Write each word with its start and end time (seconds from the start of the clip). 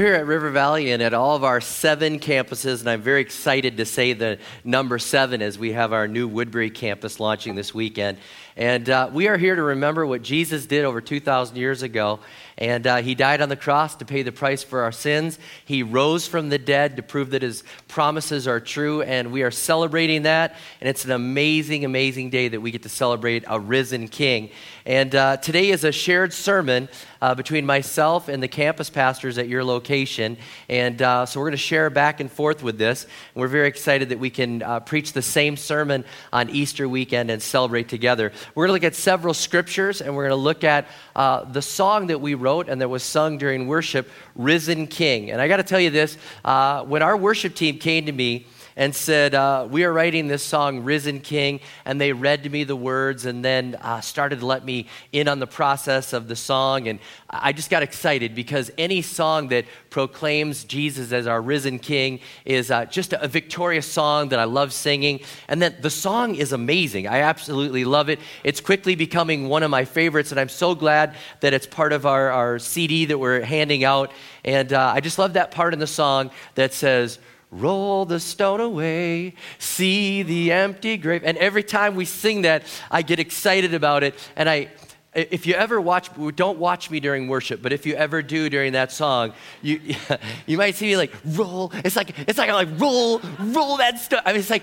Here 0.00 0.14
at 0.14 0.26
River 0.26 0.50
Valley 0.50 0.90
and 0.92 1.02
at 1.02 1.12
all 1.12 1.36
of 1.36 1.44
our 1.44 1.60
seven 1.60 2.18
campuses, 2.18 2.80
and 2.80 2.88
I'm 2.88 3.02
very 3.02 3.20
excited 3.20 3.76
to 3.76 3.84
say 3.84 4.14
the 4.14 4.38
number 4.64 4.98
seven 4.98 5.42
as 5.42 5.58
we 5.58 5.72
have 5.72 5.92
our 5.92 6.08
new 6.08 6.26
Woodbury 6.26 6.70
campus 6.70 7.20
launching 7.20 7.56
this 7.56 7.74
weekend. 7.74 8.16
And 8.56 8.88
uh, 8.88 9.10
we 9.12 9.28
are 9.28 9.36
here 9.36 9.54
to 9.54 9.62
remember 9.62 10.06
what 10.06 10.22
Jesus 10.22 10.64
did 10.64 10.86
over 10.86 11.02
2,000 11.02 11.56
years 11.56 11.82
ago. 11.82 12.20
And 12.58 12.86
uh, 12.86 12.96
he 12.98 13.14
died 13.14 13.40
on 13.40 13.48
the 13.48 13.56
cross 13.56 13.96
to 13.96 14.04
pay 14.04 14.22
the 14.22 14.32
price 14.32 14.62
for 14.62 14.82
our 14.82 14.92
sins. 14.92 15.38
He 15.64 15.82
rose 15.82 16.26
from 16.26 16.48
the 16.48 16.58
dead 16.58 16.96
to 16.96 17.02
prove 17.02 17.30
that 17.30 17.42
his 17.42 17.64
promises 17.88 18.46
are 18.46 18.60
true. 18.60 19.02
And 19.02 19.32
we 19.32 19.42
are 19.42 19.50
celebrating 19.50 20.22
that. 20.22 20.56
And 20.80 20.88
it's 20.88 21.04
an 21.04 21.12
amazing, 21.12 21.84
amazing 21.84 22.30
day 22.30 22.48
that 22.48 22.60
we 22.60 22.70
get 22.70 22.82
to 22.82 22.88
celebrate 22.88 23.44
a 23.46 23.58
risen 23.58 24.08
king. 24.08 24.50
And 24.84 25.14
uh, 25.14 25.36
today 25.36 25.70
is 25.70 25.84
a 25.84 25.92
shared 25.92 26.32
sermon 26.32 26.88
uh, 27.20 27.36
between 27.36 27.64
myself 27.64 28.28
and 28.28 28.42
the 28.42 28.48
campus 28.48 28.90
pastors 28.90 29.38
at 29.38 29.48
your 29.48 29.62
location. 29.62 30.36
And 30.68 31.00
uh, 31.00 31.24
so 31.24 31.38
we're 31.38 31.46
going 31.46 31.52
to 31.52 31.56
share 31.58 31.88
back 31.88 32.18
and 32.18 32.30
forth 32.30 32.62
with 32.62 32.78
this. 32.78 33.04
And 33.04 33.40
we're 33.40 33.48
very 33.48 33.68
excited 33.68 34.08
that 34.08 34.18
we 34.18 34.28
can 34.28 34.62
uh, 34.62 34.80
preach 34.80 35.12
the 35.12 35.22
same 35.22 35.56
sermon 35.56 36.04
on 36.32 36.50
Easter 36.50 36.88
weekend 36.88 37.30
and 37.30 37.40
celebrate 37.40 37.88
together. 37.88 38.32
We're 38.54 38.66
going 38.66 38.80
to 38.80 38.84
look 38.84 38.92
at 38.92 38.96
several 38.96 39.34
scriptures, 39.34 40.00
and 40.00 40.16
we're 40.16 40.24
going 40.24 40.38
to 40.38 40.42
look 40.42 40.64
at 40.64 40.88
uh, 41.14 41.44
the 41.44 41.62
song 41.62 42.06
that 42.08 42.20
we 42.20 42.34
wrote 42.34 42.68
and 42.68 42.80
that 42.80 42.88
was 42.88 43.02
sung 43.02 43.38
during 43.38 43.66
worship, 43.66 44.08
Risen 44.34 44.86
King. 44.86 45.30
And 45.30 45.40
I 45.40 45.48
got 45.48 45.58
to 45.58 45.62
tell 45.62 45.80
you 45.80 45.90
this 45.90 46.16
uh, 46.44 46.84
when 46.84 47.02
our 47.02 47.16
worship 47.16 47.54
team 47.54 47.78
came 47.78 48.06
to 48.06 48.12
me, 48.12 48.46
and 48.76 48.94
said, 48.94 49.34
uh, 49.34 49.66
We 49.70 49.84
are 49.84 49.92
writing 49.92 50.28
this 50.28 50.42
song, 50.42 50.84
Risen 50.84 51.20
King. 51.20 51.60
And 51.84 52.00
they 52.00 52.12
read 52.12 52.44
to 52.44 52.50
me 52.50 52.64
the 52.64 52.76
words 52.76 53.26
and 53.26 53.44
then 53.44 53.76
uh, 53.80 54.00
started 54.00 54.40
to 54.40 54.46
let 54.46 54.64
me 54.64 54.86
in 55.12 55.28
on 55.28 55.38
the 55.38 55.46
process 55.46 56.12
of 56.12 56.28
the 56.28 56.36
song. 56.36 56.88
And 56.88 56.98
I 57.30 57.52
just 57.52 57.70
got 57.70 57.82
excited 57.82 58.34
because 58.34 58.70
any 58.78 59.02
song 59.02 59.48
that 59.48 59.64
proclaims 59.90 60.64
Jesus 60.64 61.12
as 61.12 61.26
our 61.26 61.40
risen 61.40 61.78
King 61.78 62.20
is 62.44 62.70
uh, 62.70 62.86
just 62.86 63.12
a, 63.12 63.22
a 63.22 63.28
victorious 63.28 63.86
song 63.86 64.30
that 64.30 64.38
I 64.38 64.44
love 64.44 64.72
singing. 64.72 65.20
And 65.48 65.60
then 65.60 65.76
the 65.80 65.90
song 65.90 66.34
is 66.34 66.52
amazing. 66.52 67.06
I 67.06 67.20
absolutely 67.20 67.84
love 67.84 68.08
it. 68.08 68.20
It's 68.44 68.60
quickly 68.60 68.94
becoming 68.94 69.48
one 69.48 69.62
of 69.62 69.70
my 69.70 69.84
favorites. 69.84 70.30
And 70.30 70.40
I'm 70.40 70.48
so 70.48 70.74
glad 70.74 71.14
that 71.40 71.52
it's 71.52 71.66
part 71.66 71.92
of 71.92 72.06
our, 72.06 72.30
our 72.30 72.58
CD 72.58 73.06
that 73.06 73.18
we're 73.18 73.42
handing 73.42 73.84
out. 73.84 74.12
And 74.44 74.72
uh, 74.72 74.92
I 74.94 75.00
just 75.00 75.18
love 75.18 75.34
that 75.34 75.50
part 75.50 75.72
in 75.72 75.78
the 75.78 75.86
song 75.86 76.30
that 76.54 76.72
says, 76.72 77.18
Roll 77.52 78.06
the 78.06 78.18
stone 78.18 78.60
away, 78.62 79.34
see 79.58 80.22
the 80.22 80.52
empty 80.52 80.96
grave. 80.96 81.22
And 81.22 81.36
every 81.36 81.62
time 81.62 81.94
we 81.94 82.06
sing 82.06 82.42
that, 82.42 82.62
I 82.90 83.02
get 83.02 83.20
excited 83.20 83.74
about 83.74 84.02
it. 84.02 84.14
And 84.36 84.48
I, 84.48 84.70
if 85.12 85.46
you 85.46 85.52
ever 85.52 85.78
watch, 85.78 86.08
don't 86.34 86.58
watch 86.58 86.90
me 86.90 86.98
during 86.98 87.28
worship, 87.28 87.60
but 87.60 87.70
if 87.70 87.84
you 87.84 87.94
ever 87.94 88.22
do 88.22 88.48
during 88.48 88.72
that 88.72 88.90
song, 88.90 89.34
you, 89.60 89.80
you 90.46 90.56
might 90.56 90.76
see 90.76 90.86
me 90.86 90.96
like 90.96 91.12
roll. 91.26 91.70
It's 91.84 91.94
like, 91.94 92.18
it's 92.26 92.38
like, 92.38 92.48
I'm 92.48 92.54
like 92.54 92.80
roll, 92.80 93.20
roll 93.38 93.76
that 93.76 93.98
stone. 93.98 94.22
I 94.24 94.32
mean, 94.32 94.40
it's 94.40 94.48
like, 94.48 94.62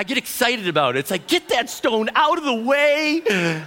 I 0.00 0.02
get 0.02 0.16
excited 0.16 0.66
about 0.66 0.96
it. 0.96 1.00
It's 1.00 1.10
like, 1.10 1.26
get 1.26 1.50
that 1.50 1.68
stone 1.68 2.08
out 2.14 2.38
of 2.38 2.44
the 2.44 2.54
way. 2.54 3.20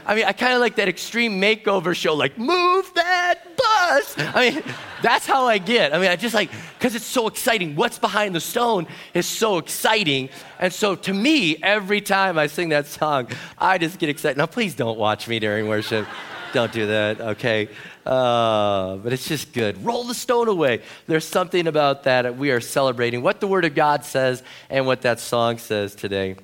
I 0.04 0.16
mean, 0.16 0.26
I 0.26 0.32
kind 0.32 0.54
of 0.54 0.62
like 0.62 0.78
that 0.78 0.88
extreme 0.88 1.40
makeover 1.40 1.96
show, 1.96 2.16
like, 2.16 2.40
move 2.40 2.92
that 2.96 3.56
bus. 3.56 4.16
I 4.18 4.50
mean, 4.50 4.64
that's 5.04 5.28
how 5.28 5.46
I 5.46 5.60
get. 5.60 5.94
I 5.94 6.00
mean, 6.00 6.10
I 6.10 6.16
just 6.16 6.34
like, 6.34 6.50
because 6.80 6.96
it's 6.96 7.06
so 7.06 7.28
exciting. 7.28 7.76
What's 7.76 8.00
behind 8.00 8.34
the 8.34 8.40
stone 8.40 8.88
is 9.14 9.28
so 9.28 9.60
exciting. 9.60 10.30
And 10.60 10.74
so 10.74 10.96
to 10.96 11.14
me, 11.14 11.58
every 11.62 12.02
time 12.02 12.40
I 12.40 12.48
sing 12.48 12.70
that 12.70 12.88
song, 12.88 13.28
I 13.60 13.78
just 13.78 14.00
get 14.00 14.10
excited. 14.10 14.36
Now, 14.36 14.48
please 14.48 14.74
don't 14.74 14.98
watch 14.98 15.28
me 15.28 15.38
during 15.38 15.68
worship. 15.68 16.08
Don't 16.53 16.72
do 16.72 16.88
that, 16.88 17.19
okay? 17.19 17.68
Uh, 18.06 18.96
but 18.97 19.12
it's 19.12 19.28
just 19.28 19.52
good. 19.52 19.84
Roll 19.84 20.06
the 20.06 20.14
stone 20.14 20.47
away. 20.47 20.81
There's 21.08 21.28
something 21.28 21.68
about 21.68 22.03
that. 22.03 22.38
We 22.38 22.52
are 22.52 22.62
celebrating 22.62 23.22
what 23.22 23.40
the 23.40 23.47
Word 23.47 23.66
of 23.66 23.75
God 23.75 24.06
says 24.06 24.44
and 24.69 24.86
what 24.86 25.02
that 25.02 25.19
song 25.19 25.58
says 25.58 25.96
today. 25.96 26.38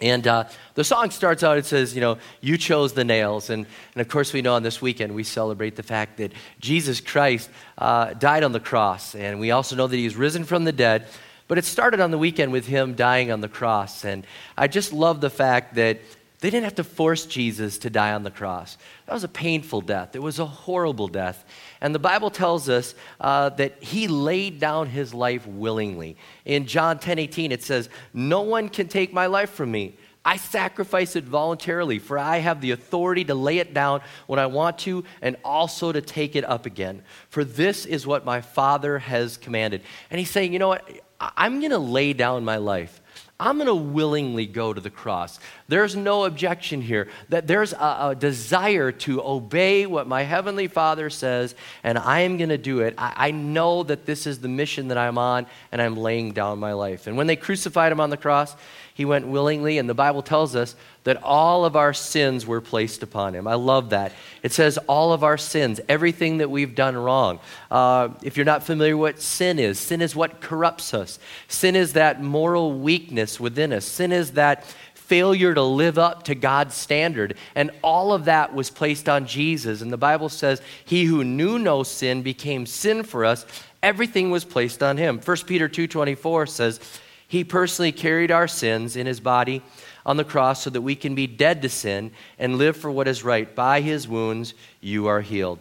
And 0.00 0.26
uh, 0.28 0.44
the 0.74 0.84
song 0.84 1.10
starts 1.10 1.42
out, 1.42 1.58
it 1.58 1.66
says, 1.66 1.94
you 1.94 2.00
know, 2.00 2.18
you 2.40 2.56
chose 2.56 2.92
the 2.92 3.04
nails. 3.04 3.50
And, 3.50 3.66
and 3.94 4.00
of 4.00 4.08
course, 4.08 4.32
we 4.32 4.42
know 4.42 4.54
on 4.54 4.62
this 4.62 4.80
weekend 4.80 5.14
we 5.14 5.24
celebrate 5.24 5.74
the 5.74 5.82
fact 5.82 6.18
that 6.18 6.32
Jesus 6.60 7.00
Christ 7.00 7.50
uh, 7.76 8.14
died 8.14 8.44
on 8.44 8.52
the 8.52 8.60
cross. 8.60 9.16
And 9.16 9.40
we 9.40 9.50
also 9.50 9.74
know 9.74 9.88
that 9.88 9.96
he's 9.96 10.14
risen 10.14 10.44
from 10.44 10.64
the 10.64 10.72
dead. 10.72 11.06
But 11.48 11.58
it 11.58 11.64
started 11.64 11.98
on 11.98 12.10
the 12.10 12.18
weekend 12.18 12.52
with 12.52 12.66
him 12.66 12.94
dying 12.94 13.32
on 13.32 13.40
the 13.40 13.48
cross. 13.48 14.04
And 14.04 14.26
I 14.56 14.68
just 14.68 14.92
love 14.92 15.20
the 15.20 15.30
fact 15.30 15.74
that 15.76 15.98
they 16.40 16.50
didn't 16.50 16.64
have 16.64 16.76
to 16.76 16.84
force 16.84 17.26
Jesus 17.26 17.78
to 17.78 17.90
die 17.90 18.12
on 18.12 18.22
the 18.22 18.30
cross. 18.30 18.78
That 19.06 19.14
was 19.14 19.24
a 19.24 19.28
painful 19.28 19.80
death. 19.80 20.14
It 20.14 20.22
was 20.22 20.38
a 20.38 20.46
horrible 20.46 21.08
death. 21.08 21.44
And 21.80 21.92
the 21.92 21.98
Bible 21.98 22.30
tells 22.30 22.68
us 22.68 22.94
uh, 23.20 23.48
that 23.50 23.82
he 23.82 24.06
laid 24.06 24.60
down 24.60 24.88
his 24.88 25.12
life 25.12 25.46
willingly. 25.46 26.16
In 26.44 26.66
John 26.66 27.00
10 27.00 27.18
18, 27.18 27.50
it 27.50 27.64
says, 27.64 27.88
No 28.14 28.42
one 28.42 28.68
can 28.68 28.86
take 28.86 29.12
my 29.12 29.26
life 29.26 29.50
from 29.50 29.72
me. 29.72 29.96
I 30.24 30.36
sacrifice 30.36 31.16
it 31.16 31.24
voluntarily, 31.24 31.98
for 31.98 32.18
I 32.18 32.38
have 32.38 32.60
the 32.60 32.72
authority 32.72 33.24
to 33.24 33.34
lay 33.34 33.58
it 33.58 33.72
down 33.72 34.02
when 34.26 34.38
I 34.38 34.46
want 34.46 34.78
to 34.80 35.04
and 35.22 35.36
also 35.44 35.90
to 35.90 36.02
take 36.02 36.36
it 36.36 36.44
up 36.44 36.66
again. 36.66 37.02
For 37.30 37.44
this 37.44 37.86
is 37.86 38.06
what 38.06 38.24
my 38.24 38.42
Father 38.42 38.98
has 38.98 39.38
commanded. 39.38 39.82
And 40.10 40.18
he's 40.18 40.30
saying, 40.30 40.52
You 40.52 40.60
know 40.60 40.68
what? 40.68 40.88
I'm 41.20 41.58
going 41.58 41.72
to 41.72 41.78
lay 41.78 42.12
down 42.12 42.44
my 42.44 42.58
life. 42.58 43.00
I'm 43.40 43.56
going 43.56 43.68
to 43.68 43.74
willingly 43.74 44.46
go 44.46 44.72
to 44.72 44.80
the 44.80 44.90
cross. 44.90 45.38
There's 45.68 45.94
no 45.94 46.24
objection 46.24 46.82
here. 46.82 47.06
That 47.28 47.46
there's 47.46 47.72
a, 47.72 48.08
a, 48.10 48.16
desire 48.18 48.90
to 48.90 49.22
obey 49.22 49.86
what 49.86 50.08
my 50.08 50.22
heavenly 50.22 50.66
Father 50.66 51.08
says, 51.08 51.54
and 51.84 51.98
I 51.98 52.20
am 52.20 52.36
going 52.36 52.48
to 52.48 52.58
do 52.58 52.80
it. 52.80 52.94
I, 52.98 53.28
I 53.28 53.30
know 53.30 53.84
that 53.84 54.06
this 54.06 54.26
is 54.26 54.40
the 54.40 54.48
mission 54.48 54.88
that 54.88 54.98
I'm 54.98 55.18
on, 55.18 55.46
and 55.70 55.80
I'm 55.80 55.96
laying 55.96 56.32
down 56.32 56.58
my 56.58 56.72
life. 56.72 57.06
And 57.06 57.16
when 57.16 57.28
they 57.28 57.36
crucified 57.36 57.92
him 57.92 58.00
on 58.00 58.10
the 58.10 58.16
cross, 58.16 58.56
he 58.98 59.04
went 59.04 59.28
willingly, 59.28 59.78
and 59.78 59.88
the 59.88 59.94
Bible 59.94 60.22
tells 60.22 60.56
us 60.56 60.74
that 61.04 61.22
all 61.22 61.64
of 61.64 61.76
our 61.76 61.94
sins 61.94 62.44
were 62.44 62.60
placed 62.60 63.04
upon 63.04 63.32
him. 63.32 63.46
I 63.46 63.54
love 63.54 63.90
that. 63.90 64.10
It 64.42 64.50
says 64.50 64.76
all 64.88 65.12
of 65.12 65.22
our 65.22 65.38
sins, 65.38 65.80
everything 65.88 66.38
that 66.38 66.50
we've 66.50 66.74
done 66.74 66.96
wrong. 66.96 67.38
Uh, 67.70 68.08
if 68.24 68.36
you're 68.36 68.44
not 68.44 68.64
familiar 68.64 68.96
what 68.96 69.20
sin 69.20 69.60
is, 69.60 69.78
sin 69.78 70.02
is 70.02 70.16
what 70.16 70.40
corrupts 70.40 70.94
us. 70.94 71.20
Sin 71.46 71.76
is 71.76 71.92
that 71.92 72.20
moral 72.20 72.76
weakness 72.76 73.38
within 73.38 73.72
us. 73.72 73.84
Sin 73.84 74.10
is 74.10 74.32
that 74.32 74.64
failure 74.94 75.54
to 75.54 75.62
live 75.62 75.96
up 75.96 76.24
to 76.24 76.34
God's 76.34 76.74
standard. 76.74 77.36
And 77.54 77.70
all 77.84 78.12
of 78.12 78.24
that 78.24 78.52
was 78.52 78.68
placed 78.68 79.08
on 79.08 79.28
Jesus. 79.28 79.80
And 79.80 79.92
the 79.92 79.96
Bible 79.96 80.28
says, 80.28 80.60
He 80.84 81.04
who 81.04 81.22
knew 81.22 81.56
no 81.60 81.84
sin 81.84 82.22
became 82.22 82.66
sin 82.66 83.04
for 83.04 83.24
us. 83.24 83.46
Everything 83.80 84.32
was 84.32 84.44
placed 84.44 84.82
on 84.82 84.96
him. 84.96 85.20
1 85.20 85.36
Peter 85.46 85.68
2.24 85.68 86.48
says, 86.48 86.80
he 87.28 87.44
personally 87.44 87.92
carried 87.92 88.30
our 88.30 88.48
sins 88.48 88.96
in 88.96 89.06
his 89.06 89.20
body 89.20 89.62
on 90.04 90.16
the 90.16 90.24
cross 90.24 90.62
so 90.62 90.70
that 90.70 90.80
we 90.80 90.96
can 90.96 91.14
be 91.14 91.26
dead 91.26 91.60
to 91.62 91.68
sin 91.68 92.10
and 92.38 92.56
live 92.56 92.76
for 92.76 92.90
what 92.90 93.06
is 93.06 93.22
right. 93.22 93.54
By 93.54 93.82
his 93.82 94.08
wounds, 94.08 94.54
you 94.80 95.08
are 95.08 95.20
healed. 95.20 95.60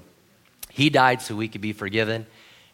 He 0.69 0.89
died 0.89 1.21
so 1.21 1.35
we 1.35 1.49
could 1.49 1.59
be 1.59 1.73
forgiven, 1.73 2.25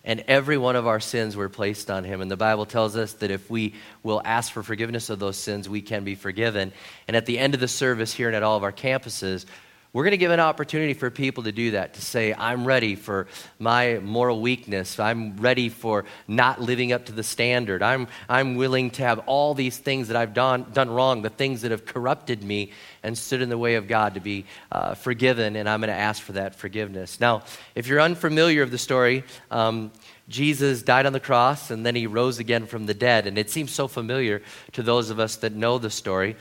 and 0.03 0.23
every 0.27 0.57
one 0.57 0.75
of 0.75 0.85
our 0.85 0.99
sins 0.99 1.35
were 1.35 1.49
placed 1.49 1.89
on 1.89 2.03
him. 2.03 2.21
And 2.21 2.29
the 2.29 2.37
Bible 2.37 2.67
tells 2.67 2.95
us 2.95 3.13
that 3.13 3.31
if 3.31 3.49
we 3.49 3.73
will 4.03 4.21
ask 4.23 4.51
for 4.51 4.61
forgiveness 4.61 5.09
of 5.09 5.17
those 5.17 5.37
sins, 5.37 5.67
we 5.67 5.81
can 5.81 6.03
be 6.03 6.13
forgiven. 6.13 6.71
And 7.07 7.17
at 7.17 7.25
the 7.25 7.39
end 7.39 7.55
of 7.55 7.59
the 7.59 7.67
service 7.67 8.13
here 8.13 8.27
and 8.27 8.35
at 8.35 8.43
all 8.43 8.57
of 8.57 8.63
our 8.63 8.71
campuses, 8.71 9.45
We're 9.93 10.03
going 10.05 10.11
to 10.11 10.17
give 10.17 10.31
an 10.31 10.39
opportunity 10.39 10.95
for 10.95 11.11
people 11.11 11.43
to 11.43 11.51
do 11.51 11.71
that, 11.71 11.93
to 11.93 12.01
say, 12.01 12.33
I'm 12.33 12.65
ready 12.65 12.95
for 12.95 13.27
my 13.59 13.99
moral 13.99 14.41
weakness. 14.41 14.99
I'm 14.99 15.37
ready 15.37 15.69
for 15.69 16.05
not 16.27 16.59
living 16.59 16.91
up 16.91 17.05
to 17.05 17.11
the 17.11 17.21
standard. 17.21 17.83
I'm, 17.83 18.07
I'm 18.27 18.55
willing 18.55 18.89
to 18.91 19.03
have 19.03 19.19
all 19.27 19.53
these 19.53 19.77
things 19.77 20.07
that 20.07 20.17
I've 20.17 20.33
done, 20.33 20.65
done 20.73 20.89
wrong, 20.89 21.21
the 21.21 21.29
things 21.29 21.61
that 21.61 21.69
have 21.69 21.85
corrupted 21.85 22.41
me 22.43 22.71
and 23.03 23.15
stood 23.15 23.43
in 23.43 23.49
the 23.49 23.57
way 23.57 23.75
of 23.75 23.87
God 23.87 24.15
to 24.15 24.19
be 24.19 24.47
uh, 24.71 24.95
forgiven, 24.95 25.55
and 25.55 25.69
I'm 25.69 25.79
going 25.79 25.89
to 25.89 25.93
ask 25.93 26.23
for 26.23 26.31
that 26.31 26.55
forgiveness. 26.55 27.19
Now, 27.19 27.43
if 27.75 27.85
you're 27.85 28.01
unfamiliar 28.01 28.63
of 28.63 28.71
the 28.71 28.79
story, 28.79 29.23
um, 29.51 29.91
Jesus 30.27 30.81
died 30.81 31.05
on 31.05 31.13
the 31.13 31.19
cross 31.19 31.69
and 31.69 31.85
then 31.85 31.95
he 31.95 32.07
rose 32.07 32.39
again 32.39 32.65
from 32.65 32.87
the 32.87 32.93
dead. 32.95 33.27
And 33.27 33.37
it 33.37 33.51
seems 33.51 33.71
so 33.71 33.87
familiar 33.87 34.41
to 34.71 34.81
those 34.81 35.11
of 35.11 35.19
us 35.19 35.35
that 35.37 35.53
know 35.53 35.77
the 35.77 35.89
story. 35.91 36.35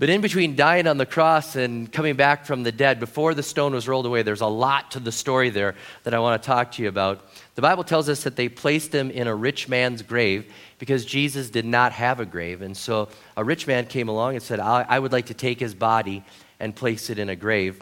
But 0.00 0.10
in 0.10 0.20
between 0.20 0.54
dying 0.54 0.86
on 0.86 0.96
the 0.96 1.06
cross 1.06 1.56
and 1.56 1.92
coming 1.92 2.14
back 2.14 2.46
from 2.46 2.62
the 2.62 2.70
dead, 2.70 3.00
before 3.00 3.34
the 3.34 3.42
stone 3.42 3.74
was 3.74 3.88
rolled 3.88 4.06
away, 4.06 4.22
there's 4.22 4.42
a 4.42 4.46
lot 4.46 4.92
to 4.92 5.00
the 5.00 5.10
story 5.10 5.50
there 5.50 5.74
that 6.04 6.14
I 6.14 6.20
want 6.20 6.40
to 6.40 6.46
talk 6.46 6.70
to 6.72 6.82
you 6.82 6.88
about. 6.88 7.20
The 7.56 7.62
Bible 7.62 7.82
tells 7.82 8.08
us 8.08 8.22
that 8.22 8.36
they 8.36 8.48
placed 8.48 8.94
him 8.94 9.10
in 9.10 9.26
a 9.26 9.34
rich 9.34 9.68
man's 9.68 10.02
grave 10.02 10.52
because 10.78 11.04
Jesus 11.04 11.50
did 11.50 11.64
not 11.64 11.90
have 11.92 12.20
a 12.20 12.24
grave. 12.24 12.62
And 12.62 12.76
so 12.76 13.08
a 13.36 13.42
rich 13.42 13.66
man 13.66 13.86
came 13.86 14.08
along 14.08 14.34
and 14.34 14.42
said, 14.42 14.60
I, 14.60 14.86
I 14.88 15.00
would 15.00 15.10
like 15.10 15.26
to 15.26 15.34
take 15.34 15.58
his 15.58 15.74
body 15.74 16.24
and 16.60 16.76
place 16.76 17.10
it 17.10 17.18
in 17.18 17.28
a 17.28 17.36
grave. 17.36 17.80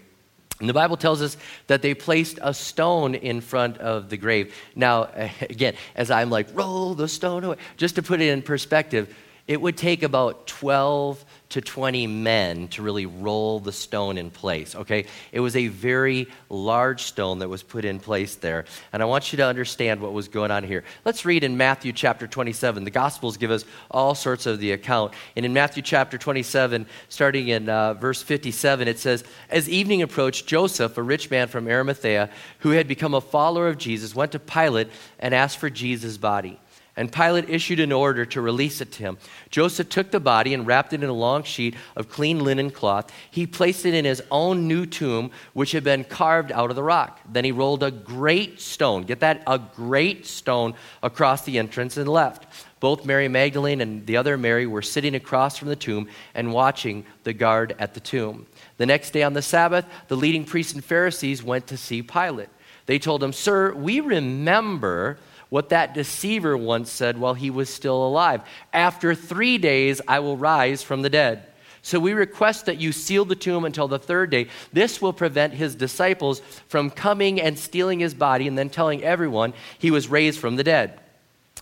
And 0.58 0.70
the 0.70 0.74
Bible 0.74 0.96
tells 0.96 1.20
us 1.20 1.36
that 1.66 1.82
they 1.82 1.92
placed 1.92 2.38
a 2.40 2.54
stone 2.54 3.14
in 3.14 3.42
front 3.42 3.76
of 3.76 4.08
the 4.08 4.16
grave. 4.16 4.54
Now, 4.74 5.10
again, 5.42 5.74
as 5.94 6.10
I'm 6.10 6.30
like, 6.30 6.48
roll 6.54 6.94
the 6.94 7.08
stone 7.08 7.44
away, 7.44 7.56
just 7.76 7.96
to 7.96 8.02
put 8.02 8.22
it 8.22 8.28
in 8.28 8.40
perspective, 8.40 9.14
it 9.48 9.60
would 9.60 9.76
take 9.76 10.02
about 10.02 10.46
12 10.48 11.25
to 11.48 11.60
20 11.60 12.08
men 12.08 12.66
to 12.69 12.82
really 12.82 13.06
roll 13.06 13.60
the 13.60 13.70
stone 13.70 14.19
in 14.19 14.31
place, 14.31 14.75
okay? 14.75 15.06
It 15.31 15.38
was 15.38 15.54
a 15.54 15.69
very 15.69 16.26
large 16.50 17.04
stone 17.04 17.38
that 17.38 17.48
was 17.48 17.62
put 17.62 17.84
in 17.84 18.00
place 18.00 18.34
there. 18.34 18.64
And 18.93 19.00
I 19.00 19.06
want 19.06 19.32
you 19.32 19.37
to 19.37 19.46
understand 19.46 20.00
what 20.00 20.12
was 20.12 20.26
going 20.26 20.50
on 20.50 20.64
here. 20.64 20.82
Let's 21.04 21.25
read 21.25 21.44
in 21.44 21.56
Matthew 21.56 21.93
chapter 21.93 22.26
27. 22.26 22.82
The 22.82 22.90
Gospels 22.90 23.37
give 23.37 23.52
us 23.52 23.64
all 23.88 24.16
sorts 24.16 24.46
of 24.46 24.58
the 24.58 24.72
account. 24.72 25.14
And 25.37 25.46
in 25.46 25.52
Matthew 25.52 25.84
chapter 25.84 26.19
27, 26.19 26.84
starting 27.08 27.46
in 27.46 27.69
uh, 27.69 27.94
verse 27.94 28.22
57, 28.22 28.88
it 28.88 28.99
says, 28.99 29.22
As 29.49 29.69
evening 29.69 30.02
approached, 30.02 30.49
Joseph, 30.49 30.99
a 30.99 31.02
rich 31.02 31.31
man 31.31 31.46
from 31.46 31.69
Arimathea, 31.69 32.31
who 32.60 32.70
had 32.70 32.88
become 32.88 33.14
a 33.14 33.20
follower 33.20 33.69
of 33.69 33.78
Jesus, 33.78 34.16
went 34.16 34.32
to 34.32 34.40
Pilate 34.40 34.88
and 35.20 35.32
asked 35.32 35.58
for 35.58 35.70
Jesus' 35.70 36.19
body 36.19 36.58
and 36.96 37.12
Pilate 37.12 37.50
issued 37.50 37.81
an 37.81 37.93
order 37.93 38.25
to 38.26 38.40
release 38.40 38.81
it 38.81 38.93
to 38.93 39.02
him. 39.02 39.19
Joseph 39.50 39.88
took 39.88 40.10
the 40.10 40.20
body 40.20 40.54
and 40.54 40.66
wrapped 40.66 40.93
it 40.93 41.02
in 41.02 41.08
a 41.08 41.12
long 41.12 41.43
sheet 41.43 41.75
of 41.94 42.08
clean 42.08 42.43
linen 42.43 42.70
cloth. 42.70 43.12
He 43.31 43.46
placed 43.46 43.84
it 43.84 43.94
in 43.94 44.04
his 44.04 44.22
own 44.31 44.66
new 44.66 44.87
tomb, 44.87 45.31
which 45.52 45.72
had 45.72 45.84
been 45.84 46.04
carved 46.04 46.50
out 46.52 46.70
of 46.70 46.76
the 46.76 46.82
rock. 46.82 47.20
Then 47.31 47.44
he 47.44 47.52
rolled 47.52 47.82
a 47.82 47.90
great 47.90 48.60
stone, 48.60 49.02
get 49.02 49.20
that, 49.20 49.43
a 49.46 49.58
great 49.58 50.26
stone 50.26 50.75
across 51.02 51.44
the 51.44 51.58
entrance 51.58 51.96
and 51.96 52.08
left. 52.08 52.46
Both 52.81 53.06
Mary 53.06 53.28
Magdalene 53.28 53.81
and 53.81 54.06
the 54.06 54.16
other 54.16 54.37
Mary 54.37 54.66
were 54.66 54.82
sitting 54.82 55.14
across 55.14 55.56
from 55.56 55.69
the 55.69 55.76
tomb 55.76 56.08
and 56.34 56.52
watching 56.52 57.04
the 57.25 57.32
guard 57.32 57.75
at 57.78 57.94
the 57.94 58.00
tomb. 58.00 58.46
The 58.76 58.87
next 58.87 59.10
day 59.10 59.22
on 59.22 59.32
the 59.32 59.42
Sabbath, 59.42 59.87
the 60.08 60.16
leading 60.16 60.44
priests 60.44 60.75
and 60.75 60.84
Pharisees 60.84 61.42
went 61.42 61.66
to 61.69 61.76
see 61.76 62.02
Pilate. 62.02 62.49
They 62.84 62.99
told 62.99 63.22
him, 63.22 63.32
Sir, 63.32 63.75
we 63.75 64.00
remember 64.00 65.19
what 65.48 65.69
that 65.69 65.94
deceiver 65.94 66.56
once 66.56 66.90
said 66.90 67.19
while 67.19 67.34
he 67.34 67.50
was 67.50 67.72
still 67.72 68.06
alive 68.06 68.43
After 68.72 69.14
three 69.14 69.58
days, 69.58 70.00
I 70.08 70.20
will 70.20 70.37
rise 70.37 70.82
from 70.82 71.02
the 71.02 71.10
dead. 71.10 71.46
So 71.87 72.00
we 72.00 72.14
request 72.14 72.66
that 72.66 72.81
you 72.81 72.90
seal 72.90 73.25
the 73.25 73.37
tomb 73.37 73.64
until 73.64 73.87
the 73.87 73.98
third 74.00 74.31
day. 74.31 74.48
This 74.72 75.00
will 75.00 75.12
prevent 75.12 75.54
his 75.54 75.76
disciples 75.76 76.40
from 76.66 76.90
coming 76.90 77.40
and 77.40 77.56
stealing 77.56 78.00
his 78.00 78.12
body 78.12 78.48
and 78.48 78.58
then 78.58 78.70
telling 78.70 79.04
everyone 79.04 79.54
he 79.78 79.93
was 79.93 80.08
raised 80.08 80.40
from 80.40 80.56
the 80.56 80.64
dead. 80.64 80.98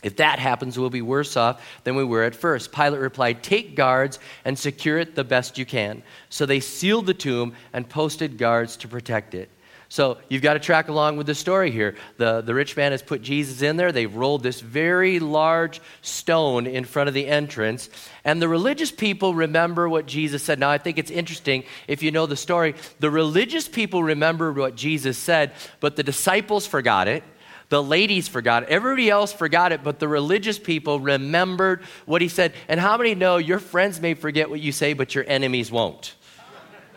If 0.02 0.16
that 0.16 0.38
happens, 0.38 0.78
we'll 0.78 0.88
be 0.88 1.02
worse 1.02 1.36
off 1.36 1.62
than 1.84 1.94
we 1.94 2.04
were 2.04 2.22
at 2.22 2.34
first. 2.34 2.72
Pilate 2.72 3.00
replied, 3.00 3.42
Take 3.42 3.74
guards 3.74 4.18
and 4.46 4.58
secure 4.58 4.98
it 4.98 5.14
the 5.14 5.24
best 5.24 5.58
you 5.58 5.66
can. 5.66 6.02
So 6.30 6.46
they 6.46 6.60
sealed 6.60 7.04
the 7.04 7.12
tomb 7.14 7.54
and 7.74 7.88
posted 7.88 8.38
guards 8.38 8.78
to 8.78 8.88
protect 8.88 9.34
it. 9.34 9.50
So 9.88 10.18
you've 10.28 10.42
got 10.42 10.54
to 10.54 10.60
track 10.60 10.88
along 10.88 11.16
with 11.16 11.26
the 11.26 11.34
story 11.34 11.70
here. 11.70 11.94
The, 12.16 12.40
the 12.40 12.54
rich 12.54 12.76
man 12.76 12.92
has 12.92 13.02
put 13.02 13.22
Jesus 13.22 13.62
in 13.62 13.76
there. 13.76 13.92
They've 13.92 14.14
rolled 14.14 14.42
this 14.42 14.60
very 14.60 15.18
large 15.18 15.80
stone 16.02 16.66
in 16.66 16.84
front 16.84 17.08
of 17.08 17.14
the 17.14 17.26
entrance. 17.26 17.90
And 18.24 18.40
the 18.40 18.48
religious 18.48 18.90
people 18.90 19.34
remember 19.34 19.88
what 19.88 20.06
Jesus 20.06 20.42
said. 20.42 20.58
Now, 20.58 20.70
I 20.70 20.78
think 20.78 20.98
it's 20.98 21.10
interesting 21.10 21.64
if 21.86 22.02
you 22.02 22.10
know 22.10 22.26
the 22.26 22.36
story. 22.36 22.74
The 23.00 23.10
religious 23.10 23.68
people 23.68 24.02
remember 24.02 24.52
what 24.52 24.74
Jesus 24.74 25.18
said, 25.18 25.52
but 25.80 25.96
the 25.96 26.02
disciples 26.02 26.66
forgot 26.66 27.06
it. 27.06 27.22
The 27.68 27.82
ladies 27.82 28.28
forgot 28.28 28.64
it. 28.64 28.68
Everybody 28.68 29.10
else 29.10 29.32
forgot 29.32 29.72
it, 29.72 29.82
but 29.82 29.98
the 29.98 30.08
religious 30.08 30.58
people 30.58 31.00
remembered 31.00 31.82
what 32.04 32.22
he 32.22 32.28
said. 32.28 32.52
And 32.68 32.78
how 32.78 32.96
many 32.96 33.14
know 33.14 33.36
your 33.36 33.58
friends 33.58 34.00
may 34.00 34.14
forget 34.14 34.50
what 34.50 34.60
you 34.60 34.72
say, 34.72 34.92
but 34.92 35.14
your 35.14 35.24
enemies 35.26 35.70
won't? 35.70 36.14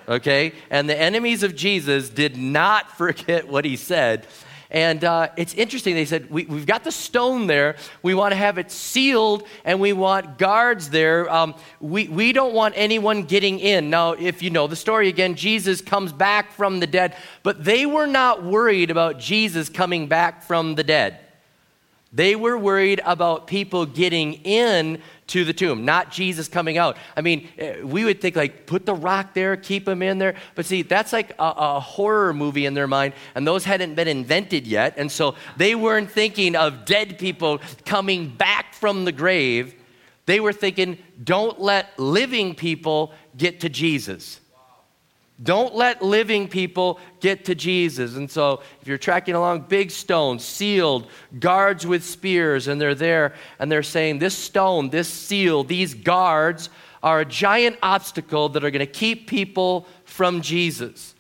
Okay? 0.08 0.54
And 0.70 0.90
the 0.90 1.00
enemies 1.00 1.44
of 1.44 1.56
Jesus 1.56 2.10
did 2.10 2.38
not 2.38 2.92
forget 2.98 3.48
what 3.48 3.66
he 3.66 3.76
said. 3.76 4.28
And 4.70 5.04
uh, 5.04 5.30
it's 5.38 5.54
interesting. 5.54 5.96
They 5.96 6.06
said, 6.06 6.30
we, 6.30 6.44
have 6.44 6.66
got 6.66 6.84
the 6.84 6.92
stone 6.92 7.48
there. 7.48 7.78
We 8.04 8.14
want 8.14 8.34
to 8.34 8.36
have 8.36 8.58
it 8.58 8.70
sealed 8.70 9.48
and 9.64 9.80
we 9.80 9.94
want 9.94 10.38
guards 10.38 10.90
there. 10.90 11.32
Um, 11.32 11.56
we, 11.80 12.08
we 12.10 12.34
don't 12.34 12.54
want 12.54 12.74
anyone 12.78 13.24
getting 13.24 13.60
in. 13.60 13.90
Now, 13.90 14.12
if 14.12 14.42
you 14.42 14.50
know 14.50 14.68
the 14.68 14.76
story 14.76 15.08
again, 15.08 15.36
Jesus 15.36 15.80
comes 15.80 16.12
back 16.12 16.52
from 16.52 16.80
the 16.82 16.88
dead, 16.88 17.16
but 17.44 17.64
they 17.64 17.86
were 17.86 18.08
not 18.08 18.44
worried 18.44 18.92
about 18.92 19.20
Jesus 19.20 19.70
coming 19.70 20.08
back 20.08 20.44
from 20.44 20.76
the 20.76 20.84
dead. 20.84 21.20
They 22.18 22.36
were 22.36 22.58
worried 22.58 23.00
about 23.06 23.46
people 23.46 23.86
getting 23.86 24.34
in 24.44 25.04
to 25.28 25.46
the 25.46 25.54
tomb, 25.54 25.86
not 25.86 26.12
Jesus 26.12 26.48
coming 26.48 26.80
out. 26.80 26.98
I 27.16 27.22
mean, 27.22 27.48
eh, 27.60 27.84
we 27.84 28.06
would 28.06 28.20
think 28.22 28.36
like, 28.36 28.66
put 28.66 28.88
the 28.88 28.96
rock 28.96 29.36
there, 29.36 29.56
keep 29.56 29.88
him 29.88 30.02
in 30.02 30.18
there. 30.18 30.34
But 30.56 30.66
see, 30.66 30.82
that's 30.82 31.14
like 31.14 31.36
a, 31.38 31.54
a, 31.56 31.80
horror 31.80 32.34
movie 32.34 32.66
in 32.66 32.74
their 32.74 32.88
mind, 32.88 33.14
and 33.36 33.46
those 33.46 33.66
hadn't 33.66 33.94
been 33.94 34.08
invented 34.08 34.66
yet. 34.66 34.96
And 34.98 35.12
so 35.12 35.36
they 35.58 35.76
weren't 35.76 36.10
thinking 36.10 36.56
of 36.56 36.86
dead 36.86 37.20
people 37.20 37.60
coming 37.86 38.30
back 38.30 38.74
from 38.74 39.06
the 39.06 39.12
grave. 39.12 39.76
They 40.26 40.40
were 40.40 40.54
thinking, 40.54 40.98
don't 41.24 41.62
let 41.62 42.00
living 42.00 42.56
people 42.56 43.14
get 43.38 43.60
to 43.60 43.70
Jesus. 43.70 44.40
Don't 45.42 45.76
let 45.76 46.02
living 46.02 46.48
people 46.48 47.00
get 47.20 47.46
to 47.46 47.54
Jesus. 47.54 48.16
And 48.16 48.30
so, 48.30 48.64
if 48.82 48.88
you're 48.88 48.98
tracking 48.98 49.36
along, 49.36 49.66
big 49.70 49.92
stones, 49.92 50.44
sealed, 50.44 51.08
guards 51.40 51.86
with 51.86 52.04
spears, 52.04 52.68
and 52.68 52.82
they're 52.82 52.96
there, 52.96 53.36
and 53.60 53.72
they're 53.72 53.84
saying, 53.84 54.18
This 54.18 54.36
stone, 54.36 54.90
this 54.90 55.08
seal, 55.08 55.64
these 55.64 55.94
guards 55.94 56.70
are 57.04 57.20
a 57.20 57.26
giant 57.26 57.78
obstacle 57.84 58.50
that 58.50 58.64
are 58.64 58.72
going 58.72 58.80
to 58.80 58.92
keep 58.92 59.28
people 59.28 59.88
from 60.06 60.42
Jesus. 60.42 61.14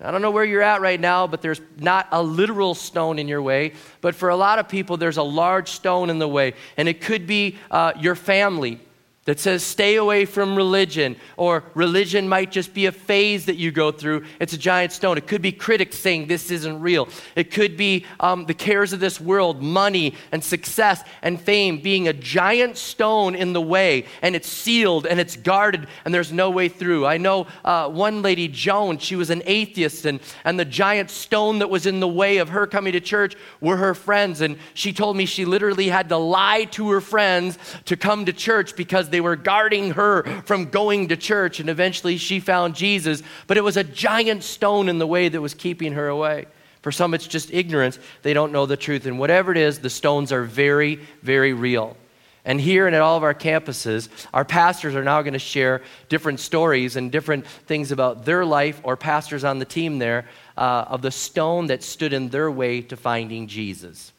I 0.00 0.10
don't 0.10 0.20
know 0.20 0.32
where 0.32 0.44
you're 0.44 0.60
at 0.60 0.80
right 0.80 1.00
now, 1.00 1.26
but 1.26 1.40
there's 1.40 1.60
not 1.78 2.08
a 2.10 2.22
literal 2.22 2.74
stone 2.74 3.18
in 3.18 3.28
your 3.28 3.40
way. 3.40 3.72
But 4.00 4.14
for 4.14 4.28
a 4.28 4.36
lot 4.36 4.58
of 4.58 4.68
people, 4.68 4.96
there's 4.96 5.16
a 5.16 5.22
large 5.22 5.70
stone 5.70 6.10
in 6.10 6.18
the 6.18 6.28
way. 6.28 6.54
And 6.76 6.88
it 6.88 7.00
could 7.00 7.26
be 7.26 7.56
uh, 7.70 7.92
your 7.98 8.16
family 8.16 8.80
that 9.24 9.40
says 9.40 9.62
stay 9.62 9.96
away 9.96 10.24
from 10.24 10.54
religion, 10.54 11.16
or 11.36 11.64
religion 11.74 12.28
might 12.28 12.52
just 12.52 12.74
be 12.74 12.86
a 12.86 12.92
phase 12.92 13.46
that 13.46 13.56
you 13.56 13.72
go 13.72 13.90
through. 13.90 14.24
It's 14.38 14.52
a 14.52 14.58
giant 14.58 14.92
stone. 14.92 15.16
It 15.16 15.26
could 15.26 15.42
be 15.42 15.52
critics 15.52 15.98
saying 15.98 16.26
this 16.26 16.50
isn't 16.50 16.80
real. 16.80 17.08
It 17.34 17.50
could 17.50 17.76
be 17.76 18.04
um, 18.20 18.46
the 18.46 18.54
cares 18.54 18.92
of 18.92 19.00
this 19.00 19.20
world, 19.20 19.62
money 19.62 20.14
and 20.30 20.44
success 20.44 21.02
and 21.22 21.40
fame 21.40 21.78
being 21.78 22.08
a 22.08 22.12
giant 22.12 22.76
stone 22.76 23.34
in 23.34 23.52
the 23.52 23.62
way, 23.62 24.04
and 24.20 24.36
it's 24.36 24.48
sealed 24.48 25.06
and 25.06 25.18
it's 25.18 25.36
guarded, 25.36 25.86
and 26.04 26.12
there's 26.12 26.32
no 26.32 26.50
way 26.50 26.68
through. 26.68 27.06
I 27.06 27.16
know 27.16 27.46
uh, 27.64 27.88
one 27.88 28.20
lady, 28.20 28.48
Joan, 28.48 28.98
she 28.98 29.16
was 29.16 29.30
an 29.30 29.42
atheist, 29.46 30.04
and, 30.04 30.20
and 30.44 30.60
the 30.60 30.64
giant 30.64 31.10
stone 31.10 31.60
that 31.60 31.70
was 31.70 31.86
in 31.86 32.00
the 32.00 32.08
way 32.08 32.38
of 32.38 32.50
her 32.50 32.66
coming 32.66 32.92
to 32.92 33.00
church 33.00 33.36
were 33.60 33.76
her 33.76 33.94
friends. 33.94 34.40
And 34.42 34.58
she 34.74 34.92
told 34.92 35.16
me 35.16 35.24
she 35.24 35.44
literally 35.44 35.88
had 35.88 36.08
to 36.10 36.16
lie 36.16 36.64
to 36.72 36.90
her 36.90 37.00
friends 37.00 37.58
to 37.86 37.96
come 37.96 38.26
to 38.26 38.32
church 38.32 38.76
because 38.76 39.08
they 39.14 39.20
were 39.20 39.36
guarding 39.36 39.92
her 39.92 40.24
from 40.42 40.70
going 40.70 41.06
to 41.06 41.16
church, 41.16 41.60
and 41.60 41.70
eventually 41.70 42.16
she 42.16 42.40
found 42.40 42.74
Jesus. 42.74 43.22
But 43.46 43.56
it 43.56 43.60
was 43.60 43.76
a 43.76 43.84
giant 43.84 44.42
stone 44.42 44.88
in 44.88 44.98
the 44.98 45.06
way 45.06 45.28
that 45.28 45.40
was 45.40 45.54
keeping 45.54 45.92
her 45.92 46.08
away. 46.08 46.46
For 46.82 46.90
some, 46.90 47.14
it's 47.14 47.28
just 47.28 47.54
ignorance. 47.54 48.00
They 48.22 48.34
don't 48.34 48.50
know 48.50 48.66
the 48.66 48.76
truth. 48.76 49.06
And 49.06 49.20
whatever 49.20 49.52
it 49.52 49.56
is, 49.56 49.78
the 49.78 49.88
stones 49.88 50.32
are 50.32 50.42
very, 50.42 50.96
very 51.22 51.52
real. 51.52 51.96
And 52.44 52.60
here 52.60 52.88
and 52.88 52.96
at 52.96 53.02
all 53.02 53.16
of 53.16 53.22
our 53.22 53.34
campuses, 53.34 54.08
our 54.34 54.44
pastors 54.44 54.96
are 54.96 55.04
now 55.04 55.22
going 55.22 55.34
to 55.34 55.38
share 55.38 55.80
different 56.08 56.40
stories 56.40 56.96
and 56.96 57.12
different 57.12 57.46
things 57.46 57.92
about 57.92 58.24
their 58.24 58.44
life, 58.44 58.80
or 58.82 58.96
pastors 58.96 59.44
on 59.44 59.60
the 59.60 59.64
team 59.64 60.00
there, 60.00 60.26
uh, 60.56 60.86
of 60.88 61.02
the 61.02 61.12
stone 61.12 61.68
that 61.68 61.84
stood 61.84 62.12
in 62.12 62.30
their 62.30 62.50
way 62.50 62.82
to 62.82 62.96
finding 62.96 63.46
Jesus. 63.46 64.12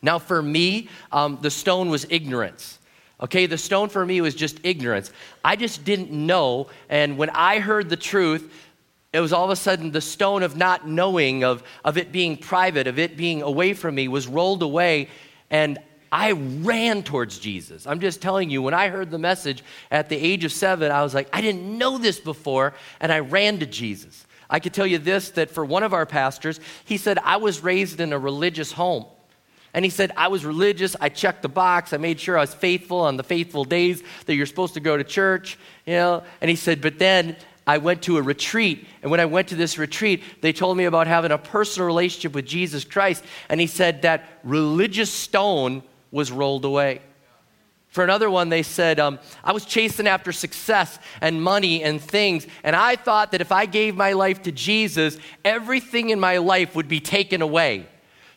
Now, 0.00 0.18
for 0.18 0.40
me, 0.40 0.88
um, 1.12 1.38
the 1.42 1.50
stone 1.50 1.90
was 1.90 2.06
ignorance. 2.08 2.78
Okay, 3.22 3.46
the 3.46 3.58
stone 3.58 3.90
for 3.90 4.04
me 4.04 4.20
was 4.20 4.34
just 4.34 4.60
ignorance. 4.62 5.12
I 5.44 5.56
just 5.56 5.84
didn't 5.84 6.10
know. 6.10 6.68
And 6.88 7.18
when 7.18 7.30
I 7.30 7.58
heard 7.58 7.90
the 7.90 7.96
truth, 7.96 8.50
it 9.12 9.20
was 9.20 9.32
all 9.32 9.44
of 9.44 9.50
a 9.50 9.56
sudden 9.56 9.90
the 9.90 10.00
stone 10.00 10.42
of 10.42 10.56
not 10.56 10.88
knowing, 10.88 11.44
of, 11.44 11.62
of 11.84 11.98
it 11.98 12.12
being 12.12 12.36
private, 12.36 12.86
of 12.86 12.98
it 12.98 13.16
being 13.16 13.42
away 13.42 13.74
from 13.74 13.96
me, 13.96 14.08
was 14.08 14.26
rolled 14.26 14.62
away. 14.62 15.08
And 15.50 15.78
I 16.12 16.32
ran 16.32 17.02
towards 17.02 17.38
Jesus. 17.38 17.86
I'm 17.86 18.00
just 18.00 18.22
telling 18.22 18.50
you, 18.50 18.62
when 18.62 18.74
I 18.74 18.88
heard 18.88 19.10
the 19.10 19.18
message 19.18 19.62
at 19.90 20.08
the 20.08 20.16
age 20.16 20.44
of 20.44 20.52
seven, 20.52 20.90
I 20.90 21.02
was 21.02 21.14
like, 21.14 21.28
I 21.32 21.40
didn't 21.40 21.78
know 21.78 21.98
this 21.98 22.18
before. 22.18 22.74
And 23.00 23.12
I 23.12 23.18
ran 23.20 23.58
to 23.58 23.66
Jesus. 23.66 24.26
I 24.48 24.60
could 24.60 24.74
tell 24.74 24.86
you 24.86 24.98
this 24.98 25.30
that 25.30 25.50
for 25.50 25.64
one 25.64 25.82
of 25.82 25.92
our 25.92 26.06
pastors, 26.06 26.58
he 26.84 26.96
said, 26.96 27.18
I 27.18 27.36
was 27.36 27.62
raised 27.62 28.00
in 28.00 28.12
a 28.12 28.18
religious 28.18 28.72
home. 28.72 29.04
And 29.72 29.84
he 29.84 29.90
said, 29.90 30.12
I 30.16 30.28
was 30.28 30.44
religious. 30.44 30.96
I 31.00 31.08
checked 31.08 31.42
the 31.42 31.48
box. 31.48 31.92
I 31.92 31.96
made 31.96 32.18
sure 32.18 32.36
I 32.36 32.40
was 32.40 32.54
faithful 32.54 33.00
on 33.00 33.16
the 33.16 33.22
faithful 33.22 33.64
days 33.64 34.02
that 34.26 34.34
you're 34.34 34.46
supposed 34.46 34.74
to 34.74 34.80
go 34.80 34.96
to 34.96 35.04
church, 35.04 35.58
you 35.86 35.94
know. 35.94 36.22
And 36.40 36.50
he 36.50 36.56
said, 36.56 36.80
but 36.80 36.98
then 36.98 37.36
I 37.66 37.78
went 37.78 38.02
to 38.02 38.16
a 38.16 38.22
retreat. 38.22 38.86
And 39.02 39.10
when 39.10 39.20
I 39.20 39.26
went 39.26 39.48
to 39.48 39.54
this 39.54 39.78
retreat, 39.78 40.22
they 40.40 40.52
told 40.52 40.76
me 40.76 40.84
about 40.84 41.06
having 41.06 41.30
a 41.30 41.38
personal 41.38 41.86
relationship 41.86 42.34
with 42.34 42.46
Jesus 42.46 42.84
Christ. 42.84 43.22
And 43.48 43.60
he 43.60 43.68
said 43.68 44.02
that 44.02 44.24
religious 44.42 45.12
stone 45.12 45.84
was 46.10 46.32
rolled 46.32 46.64
away. 46.64 47.00
For 47.90 48.04
another 48.04 48.30
one, 48.30 48.48
they 48.48 48.62
said, 48.62 49.00
um, 49.00 49.18
I 49.42 49.52
was 49.52 49.64
chasing 49.64 50.06
after 50.06 50.30
success 50.30 50.98
and 51.20 51.42
money 51.42 51.82
and 51.82 52.00
things, 52.00 52.46
and 52.62 52.76
I 52.76 52.94
thought 52.94 53.32
that 53.32 53.40
if 53.40 53.50
I 53.50 53.66
gave 53.66 53.96
my 53.96 54.12
life 54.12 54.42
to 54.42 54.52
Jesus, 54.52 55.18
everything 55.44 56.10
in 56.10 56.20
my 56.20 56.38
life 56.38 56.76
would 56.76 56.86
be 56.86 57.00
taken 57.00 57.42
away. 57.42 57.86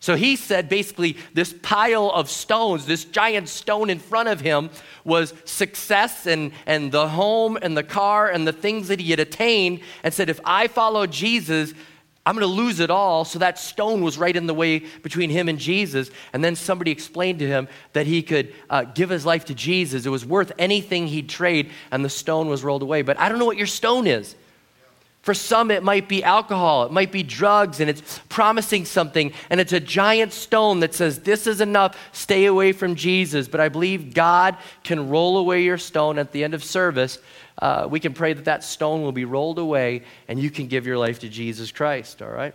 So 0.03 0.17
he 0.17 0.35
said 0.35 0.67
basically, 0.67 1.15
this 1.33 1.55
pile 1.61 2.11
of 2.11 2.29
stones, 2.29 2.85
this 2.85 3.05
giant 3.05 3.47
stone 3.47 3.89
in 3.89 3.99
front 3.99 4.27
of 4.27 4.41
him, 4.41 4.69
was 5.05 5.33
success 5.45 6.27
and, 6.27 6.51
and 6.65 6.91
the 6.91 7.07
home 7.07 7.57
and 7.61 7.77
the 7.77 7.83
car 7.83 8.27
and 8.27 8.45
the 8.45 8.51
things 8.51 8.89
that 8.89 8.99
he 8.99 9.11
had 9.11 9.21
attained, 9.21 9.79
and 10.03 10.13
said, 10.13 10.29
if 10.29 10.41
I 10.43 10.67
follow 10.67 11.07
Jesus, 11.07 11.73
I'm 12.25 12.35
going 12.35 12.45
to 12.45 12.53
lose 12.53 12.81
it 12.81 12.91
all. 12.91 13.23
So 13.23 13.39
that 13.39 13.57
stone 13.57 14.03
was 14.03 14.17
right 14.17 14.35
in 14.35 14.45
the 14.45 14.53
way 14.53 14.79
between 14.79 15.29
him 15.29 15.47
and 15.47 15.57
Jesus. 15.57 16.11
And 16.33 16.43
then 16.43 16.57
somebody 16.57 16.91
explained 16.91 17.39
to 17.39 17.47
him 17.47 17.69
that 17.93 18.05
he 18.05 18.23
could 18.23 18.53
uh, 18.69 18.83
give 18.83 19.09
his 19.09 19.25
life 19.25 19.45
to 19.45 19.55
Jesus. 19.55 20.05
It 20.05 20.09
was 20.09 20.25
worth 20.25 20.51
anything 20.59 21.07
he'd 21.07 21.29
trade, 21.29 21.71
and 21.91 22.03
the 22.03 22.09
stone 22.09 22.49
was 22.49 22.61
rolled 22.61 22.81
away. 22.81 23.03
But 23.03 23.17
I 23.19 23.29
don't 23.29 23.39
know 23.39 23.45
what 23.45 23.55
your 23.55 23.67
stone 23.67 24.07
is. 24.07 24.35
For 25.23 25.33
some, 25.33 25.71
it 25.71 25.83
might 25.83 26.09
be 26.09 26.21
alcohol, 26.21 26.83
it 26.83 26.91
might 26.91 27.13
be 27.13 27.23
drugs, 27.23 27.79
and 27.79 27.89
it's 27.89 28.19
promising 28.27 28.83
something, 28.83 29.31
and 29.49 29.61
it's 29.61 29.71
a 29.71 29.79
giant 29.79 30.33
stone 30.33 30.81
that 30.81 30.93
says, 30.93 31.19
This 31.21 31.47
is 31.47 31.61
enough, 31.61 31.97
stay 32.11 32.43
away 32.43 32.73
from 32.73 32.95
Jesus. 32.95 33.47
But 33.47 33.61
I 33.61 33.69
believe 33.69 34.13
God 34.13 34.57
can 34.83 35.07
roll 35.07 35.37
away 35.37 35.63
your 35.63 35.77
stone 35.77 36.19
at 36.19 36.33
the 36.33 36.43
end 36.43 36.53
of 36.53 36.61
service. 36.61 37.19
Uh, 37.57 37.87
we 37.89 38.01
can 38.01 38.13
pray 38.13 38.33
that 38.33 38.43
that 38.43 38.65
stone 38.65 39.01
will 39.01 39.13
be 39.13 39.23
rolled 39.23 39.59
away, 39.59 40.03
and 40.27 40.41
you 40.41 40.51
can 40.51 40.67
give 40.67 40.85
your 40.85 40.97
life 40.97 41.19
to 41.19 41.29
Jesus 41.29 41.71
Christ, 41.71 42.21
all 42.21 42.29
right? 42.29 42.53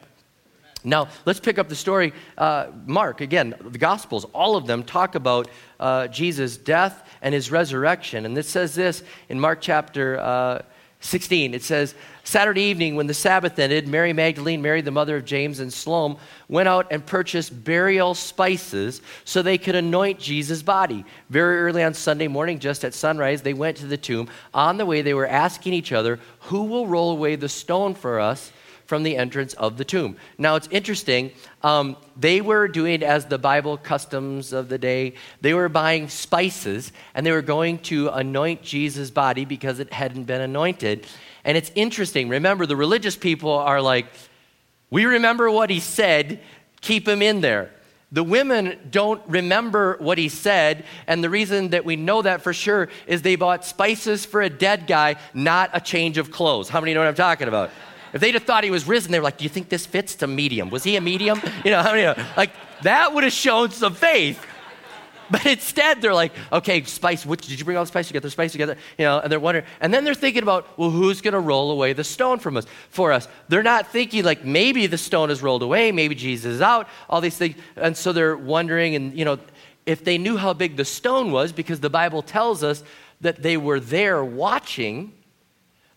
Now, 0.84 1.08
let's 1.24 1.40
pick 1.40 1.58
up 1.58 1.70
the 1.70 1.74
story. 1.74 2.12
Uh, 2.36 2.66
Mark, 2.84 3.22
again, 3.22 3.54
the 3.62 3.78
Gospels, 3.78 4.26
all 4.34 4.56
of 4.56 4.66
them 4.66 4.82
talk 4.82 5.14
about 5.14 5.48
uh, 5.80 6.08
Jesus' 6.08 6.58
death 6.58 7.08
and 7.22 7.34
his 7.34 7.50
resurrection. 7.50 8.26
And 8.26 8.36
this 8.36 8.48
says 8.48 8.74
this 8.74 9.02
in 9.30 9.40
Mark 9.40 9.62
chapter 9.62 10.20
uh, 10.20 10.62
16. 11.00 11.54
It 11.54 11.62
says, 11.62 11.94
Saturday 12.24 12.62
evening, 12.62 12.96
when 12.96 13.06
the 13.06 13.14
Sabbath 13.14 13.58
ended, 13.58 13.88
Mary 13.88 14.12
Magdalene, 14.12 14.60
Mary 14.60 14.80
the 14.80 14.90
mother 14.90 15.16
of 15.16 15.24
James, 15.24 15.60
and 15.60 15.72
Salome 15.72 16.18
went 16.48 16.68
out 16.68 16.88
and 16.90 17.06
purchased 17.06 17.64
burial 17.64 18.14
spices 18.14 19.00
so 19.24 19.40
they 19.40 19.58
could 19.58 19.76
anoint 19.76 20.18
Jesus' 20.18 20.62
body. 20.62 21.04
Very 21.30 21.60
early 21.60 21.82
on 21.82 21.94
Sunday 21.94 22.28
morning, 22.28 22.58
just 22.58 22.84
at 22.84 22.94
sunrise, 22.94 23.42
they 23.42 23.54
went 23.54 23.76
to 23.78 23.86
the 23.86 23.96
tomb. 23.96 24.28
On 24.52 24.76
the 24.76 24.84
way, 24.84 25.00
they 25.00 25.14
were 25.14 25.26
asking 25.26 25.72
each 25.72 25.92
other, 25.92 26.18
Who 26.40 26.64
will 26.64 26.86
roll 26.86 27.12
away 27.12 27.36
the 27.36 27.48
stone 27.48 27.94
for 27.94 28.20
us? 28.20 28.52
From 28.88 29.02
the 29.02 29.18
entrance 29.18 29.52
of 29.54 29.76
the 29.76 29.84
tomb. 29.84 30.16
Now 30.38 30.56
it's 30.56 30.66
interesting. 30.70 31.30
Um, 31.62 31.94
they 32.16 32.40
were 32.40 32.66
doing 32.66 33.02
as 33.02 33.26
the 33.26 33.36
Bible 33.36 33.76
customs 33.76 34.54
of 34.54 34.70
the 34.70 34.78
day. 34.78 35.12
They 35.42 35.52
were 35.52 35.68
buying 35.68 36.08
spices 36.08 36.90
and 37.14 37.26
they 37.26 37.32
were 37.32 37.42
going 37.42 37.80
to 37.80 38.08
anoint 38.08 38.62
Jesus' 38.62 39.10
body 39.10 39.44
because 39.44 39.78
it 39.78 39.92
hadn't 39.92 40.24
been 40.24 40.40
anointed. 40.40 41.06
And 41.44 41.54
it's 41.54 41.70
interesting. 41.74 42.30
Remember, 42.30 42.64
the 42.64 42.76
religious 42.76 43.14
people 43.14 43.52
are 43.52 43.82
like, 43.82 44.06
we 44.88 45.04
remember 45.04 45.50
what 45.50 45.68
he 45.68 45.80
said, 45.80 46.40
keep 46.80 47.06
him 47.06 47.20
in 47.20 47.42
there. 47.42 47.70
The 48.10 48.24
women 48.24 48.88
don't 48.90 49.20
remember 49.28 49.98
what 50.00 50.16
he 50.16 50.30
said, 50.30 50.86
and 51.06 51.22
the 51.22 51.28
reason 51.28 51.68
that 51.70 51.84
we 51.84 51.96
know 51.96 52.22
that 52.22 52.40
for 52.40 52.54
sure 52.54 52.88
is 53.06 53.20
they 53.20 53.36
bought 53.36 53.66
spices 53.66 54.24
for 54.24 54.40
a 54.40 54.48
dead 54.48 54.86
guy, 54.86 55.16
not 55.34 55.68
a 55.74 55.80
change 55.80 56.16
of 56.16 56.30
clothes. 56.30 56.70
How 56.70 56.80
many 56.80 56.94
know 56.94 57.00
what 57.00 57.08
I'm 57.08 57.14
talking 57.14 57.48
about? 57.48 57.70
If 58.12 58.20
they'd 58.20 58.34
have 58.34 58.44
thought 58.44 58.64
he 58.64 58.70
was 58.70 58.86
risen, 58.86 59.12
they 59.12 59.18
were 59.18 59.24
like, 59.24 59.38
Do 59.38 59.44
you 59.44 59.50
think 59.50 59.68
this 59.68 59.86
fits 59.86 60.14
to 60.16 60.26
medium? 60.26 60.70
Was 60.70 60.84
he 60.84 60.96
a 60.96 61.00
medium? 61.00 61.40
You 61.64 61.72
know, 61.72 61.82
how 61.82 61.92
many, 61.92 62.22
like 62.36 62.50
that 62.82 63.12
would 63.12 63.24
have 63.24 63.32
shown 63.32 63.70
some 63.70 63.94
faith. 63.94 64.42
But 65.30 65.44
instead, 65.46 66.00
they're 66.00 66.14
like, 66.14 66.32
okay, 66.50 66.82
spice, 66.84 67.26
which, 67.26 67.46
did 67.46 67.58
you 67.58 67.64
bring 67.64 67.76
all 67.76 67.84
the 67.84 67.88
spice 67.88 68.06
together, 68.06 68.30
spice 68.30 68.52
together? 68.52 68.76
You 68.96 69.04
know, 69.04 69.20
and 69.20 69.30
they're 69.30 69.40
wondering, 69.40 69.66
and 69.80 69.92
then 69.92 70.04
they're 70.04 70.14
thinking 70.14 70.42
about, 70.42 70.78
well, 70.78 70.90
who's 70.90 71.20
going 71.20 71.34
to 71.34 71.40
roll 71.40 71.70
away 71.70 71.92
the 71.92 72.04
stone 72.04 72.38
from 72.38 72.56
us, 72.56 72.66
for 72.90 73.12
us? 73.12 73.28
They're 73.48 73.62
not 73.62 73.88
thinking 73.88 74.24
like 74.24 74.44
maybe 74.44 74.86
the 74.86 74.98
stone 74.98 75.30
is 75.30 75.42
rolled 75.42 75.62
away, 75.62 75.92
maybe 75.92 76.14
Jesus 76.14 76.54
is 76.54 76.62
out, 76.62 76.88
all 77.10 77.20
these 77.20 77.36
things. 77.36 77.56
And 77.76 77.96
so 77.96 78.12
they're 78.12 78.36
wondering, 78.36 78.94
and 78.94 79.16
you 79.18 79.24
know, 79.24 79.38
if 79.84 80.04
they 80.04 80.18
knew 80.18 80.36
how 80.36 80.52
big 80.52 80.76
the 80.76 80.84
stone 80.84 81.30
was, 81.30 81.52
because 81.52 81.80
the 81.80 81.90
Bible 81.90 82.22
tells 82.22 82.62
us 82.62 82.82
that 83.20 83.42
they 83.42 83.56
were 83.56 83.80
there 83.80 84.24
watching, 84.24 85.12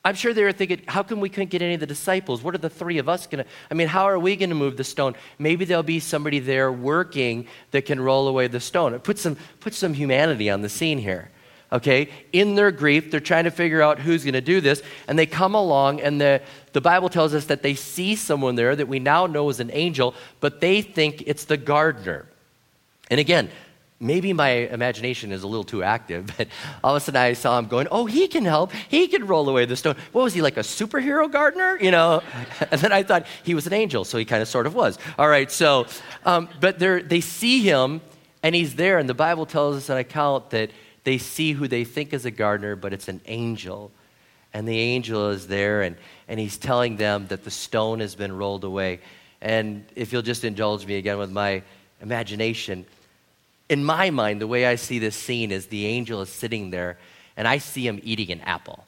I'm 0.04 0.16
sure 0.16 0.34
they 0.34 0.44
were 0.44 0.52
thinking, 0.52 0.82
how 0.88 1.04
come 1.04 1.20
we 1.20 1.30
couldn't 1.30 1.52
get 1.52 1.62
any 1.62 1.76
of 1.76 1.80
the 1.80 1.86
disciples? 1.86 2.42
What 2.42 2.56
are 2.56 2.60
the 2.60 2.72
three 2.72 2.98
of 2.98 3.08
us 3.08 3.28
going 3.28 3.44
to? 3.44 3.50
I 3.70 3.76
mean, 3.76 3.88
how 3.88 4.06
are 4.06 4.18
we 4.18 4.36
going 4.36 4.50
to 4.50 4.56
move 4.56 4.76
the 4.76 4.84
stone? 4.84 5.14
Maybe 5.38 5.64
there'll 5.64 5.84
be 5.84 6.00
somebody 6.00 6.40
there 6.40 6.72
working 6.72 7.46
that 7.70 7.86
can 7.86 8.00
roll 8.00 8.28
away 8.28 8.48
the 8.48 8.60
stone. 8.60 8.98
Put 9.00 9.20
some, 9.20 9.38
put 9.60 9.76
some 9.76 9.94
humanity 9.94 10.50
on 10.50 10.62
the 10.62 10.70
scene 10.70 10.98
here. 10.98 11.30
Okay? 11.72 12.10
In 12.34 12.56
their 12.56 12.72
grief, 12.72 13.12
they're 13.12 13.20
trying 13.20 13.44
to 13.44 13.52
figure 13.52 13.84
out 13.84 14.00
who's 14.00 14.24
going 14.24 14.34
to 14.34 14.42
do 14.42 14.60
this. 14.60 14.82
And 15.08 15.20
they 15.20 15.28
come 15.28 15.54
along, 15.54 16.02
and 16.02 16.20
the, 16.20 16.42
the 16.74 16.82
Bible 16.82 17.10
tells 17.10 17.36
us 17.36 17.46
that 17.46 17.62
they 17.62 17.76
see 17.76 18.16
someone 18.16 18.56
there 18.56 18.76
that 18.76 18.88
we 18.88 18.98
now 18.98 19.28
know 19.28 19.50
is 19.50 19.60
an 19.60 19.70
angel, 19.72 20.16
but 20.40 20.62
they 20.62 20.82
think 20.82 21.24
it's 21.28 21.46
the 21.46 21.58
gardener. 21.58 22.26
And 23.12 23.20
again, 23.20 23.50
maybe 24.02 24.34
my 24.34 24.50
imagination 24.50 25.32
is 25.32 25.44
a 25.44 25.48
little 25.48 25.64
too 25.64 25.84
active, 25.84 26.34
but 26.38 26.48
all 26.84 26.96
of 26.96 27.02
a 27.02 27.06
sudden 27.06 27.22
I 27.22 27.34
saw 27.34 27.58
him 27.58 27.68
going, 27.68 27.88
oh, 27.92 28.06
he 28.06 28.28
can 28.28 28.44
help. 28.44 28.74
He 28.74 29.08
can 29.08 29.28
roll 29.28 29.48
away 29.48 29.66
the 29.66 29.76
stone. 29.76 29.96
What 30.12 30.24
was 30.24 30.34
he, 30.34 30.42
like 30.42 30.58
a 30.58 30.62
superhero 30.62 31.32
gardener? 31.32 31.78
You 31.80 31.92
know? 31.92 32.22
And 32.72 32.80
then 32.80 32.92
I 32.92 33.04
thought 33.04 33.26
he 33.44 33.54
was 33.54 33.68
an 33.68 33.74
angel, 33.74 34.06
so 34.06 34.18
he 34.18 34.24
kind 34.24 34.42
of 34.42 34.48
sort 34.48 34.66
of 34.66 34.74
was. 34.74 34.98
All 35.18 35.28
right, 35.28 35.52
so, 35.52 35.88
um, 36.26 36.48
but 36.60 36.80
they 36.80 37.22
see 37.22 37.62
him 37.62 38.02
and 38.44 38.56
he's 38.56 38.76
there, 38.76 38.98
and 38.98 39.10
the 39.10 39.14
Bible 39.14 39.46
tells 39.46 39.76
us 39.76 39.90
an 39.90 39.98
account 39.98 40.52
that 40.52 40.72
they 41.04 41.18
see 41.18 41.52
who 41.52 41.68
they 41.68 41.84
think 41.84 42.14
is 42.14 42.26
a 42.26 42.32
gardener, 42.32 42.76
but 42.76 42.94
it's 42.94 43.08
an 43.08 43.22
angel. 43.26 43.92
And 44.54 44.68
the 44.68 44.78
angel 44.78 45.30
is 45.30 45.48
there, 45.48 45.82
and, 45.82 45.96
and 46.28 46.40
he's 46.40 46.58
telling 46.58 46.98
them 46.98 47.28
that 47.28 47.44
the 47.44 47.52
stone 47.52 48.00
has 48.00 48.16
been 48.16 48.36
rolled 48.36 48.64
away. 48.64 49.00
And 49.42 49.86
if 49.96 50.12
you'll 50.12 50.22
just 50.22 50.44
indulge 50.44 50.86
me 50.86 50.96
again 50.96 51.18
with 51.18 51.32
my 51.32 51.64
imagination, 52.02 52.86
in 53.72 53.86
my 53.86 54.10
mind, 54.10 54.42
the 54.42 54.48
way 54.48 54.66
I 54.66 54.76
see 54.76 55.00
this 55.00 55.16
scene 55.16 55.50
is 55.50 55.68
the 55.68 55.86
angel 55.86 56.22
is 56.22 56.30
sitting 56.30 56.72
there 56.72 56.98
and 57.38 57.48
I 57.48 57.58
see 57.58 57.88
him 57.88 58.02
eating 58.04 58.30
an 58.32 58.42
apple. 58.42 58.84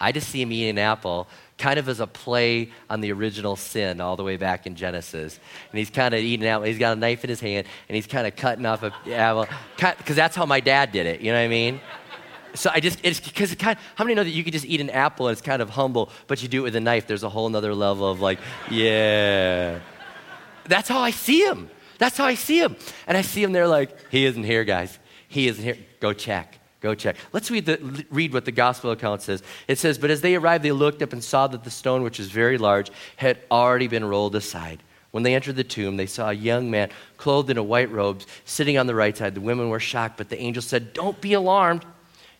I 0.00 0.12
just 0.12 0.30
see 0.30 0.40
him 0.40 0.50
eating 0.50 0.70
an 0.70 0.78
apple, 0.78 1.26
kind 1.58 1.78
of 1.78 1.90
as 1.90 2.00
a 2.00 2.06
play 2.06 2.70
on 2.88 3.02
the 3.02 3.12
original 3.12 3.54
sin 3.54 4.00
all 4.00 4.16
the 4.16 4.24
way 4.24 4.38
back 4.38 4.66
in 4.66 4.76
Genesis. 4.76 5.38
And 5.70 5.78
he's 5.78 5.90
kind 5.90 6.14
of 6.14 6.20
eating 6.20 6.48
out. 6.48 6.66
He's 6.66 6.78
got 6.78 6.96
a 6.96 7.00
knife 7.00 7.22
in 7.22 7.28
his 7.28 7.40
hand 7.40 7.66
and 7.88 7.96
he's 7.96 8.06
kind 8.06 8.26
of 8.26 8.34
cutting 8.34 8.64
off 8.64 8.82
a 8.82 8.94
apple, 9.12 9.46
because 9.76 10.16
that's 10.16 10.34
how 10.34 10.46
my 10.46 10.60
dad 10.60 10.90
did 10.90 11.04
it. 11.04 11.20
You 11.20 11.30
know 11.32 11.38
what 11.38 11.44
I 11.44 11.48
mean? 11.48 11.78
So 12.54 12.70
I 12.72 12.80
just, 12.80 13.00
it's 13.02 13.20
because 13.20 13.52
it 13.52 13.58
kind 13.58 13.76
of, 13.76 13.84
how 13.94 14.04
many 14.04 14.14
know 14.14 14.24
that 14.24 14.30
you 14.30 14.42
can 14.42 14.54
just 14.54 14.64
eat 14.64 14.80
an 14.80 14.88
apple 14.88 15.28
and 15.28 15.32
it's 15.32 15.42
kind 15.42 15.60
of 15.60 15.68
humble, 15.68 16.08
but 16.28 16.42
you 16.42 16.48
do 16.48 16.60
it 16.60 16.64
with 16.64 16.76
a 16.76 16.80
knife, 16.80 17.06
there's 17.06 17.24
a 17.24 17.28
whole 17.28 17.54
other 17.54 17.74
level 17.74 18.10
of 18.10 18.20
like, 18.20 18.38
yeah. 18.70 19.80
That's 20.64 20.88
how 20.88 21.00
I 21.00 21.10
see 21.10 21.44
him. 21.44 21.68
That's 21.98 22.16
how 22.16 22.24
I 22.24 22.34
see 22.34 22.60
him. 22.60 22.76
And 23.06 23.16
I 23.16 23.22
see 23.22 23.42
him 23.42 23.52
there 23.52 23.68
like, 23.68 24.10
he 24.10 24.24
isn't 24.24 24.44
here, 24.44 24.64
guys. 24.64 24.98
He 25.28 25.48
isn't 25.48 25.62
here. 25.62 25.76
Go 26.00 26.12
check. 26.12 26.58
Go 26.80 26.94
check. 26.94 27.16
Let's 27.32 27.50
read, 27.50 27.66
the, 27.66 28.04
read 28.10 28.32
what 28.32 28.44
the 28.44 28.52
gospel 28.52 28.92
account 28.92 29.22
says. 29.22 29.42
It 29.66 29.78
says, 29.78 29.98
But 29.98 30.10
as 30.10 30.20
they 30.20 30.36
arrived, 30.36 30.64
they 30.64 30.72
looked 30.72 31.02
up 31.02 31.12
and 31.12 31.22
saw 31.22 31.48
that 31.48 31.64
the 31.64 31.70
stone, 31.70 32.02
which 32.02 32.18
was 32.18 32.30
very 32.30 32.56
large, 32.56 32.90
had 33.16 33.38
already 33.50 33.88
been 33.88 34.04
rolled 34.04 34.36
aside. 34.36 34.82
When 35.10 35.22
they 35.22 35.34
entered 35.34 35.56
the 35.56 35.64
tomb, 35.64 35.96
they 35.96 36.06
saw 36.06 36.30
a 36.30 36.34
young 36.34 36.70
man 36.70 36.90
clothed 37.16 37.50
in 37.50 37.58
a 37.58 37.62
white 37.62 37.90
robe 37.90 38.22
sitting 38.44 38.78
on 38.78 38.86
the 38.86 38.94
right 38.94 39.16
side. 39.16 39.34
The 39.34 39.40
women 39.40 39.70
were 39.70 39.80
shocked, 39.80 40.18
but 40.18 40.28
the 40.28 40.38
angel 40.38 40.62
said, 40.62 40.92
Don't 40.92 41.20
be 41.20 41.32
alarmed. 41.32 41.84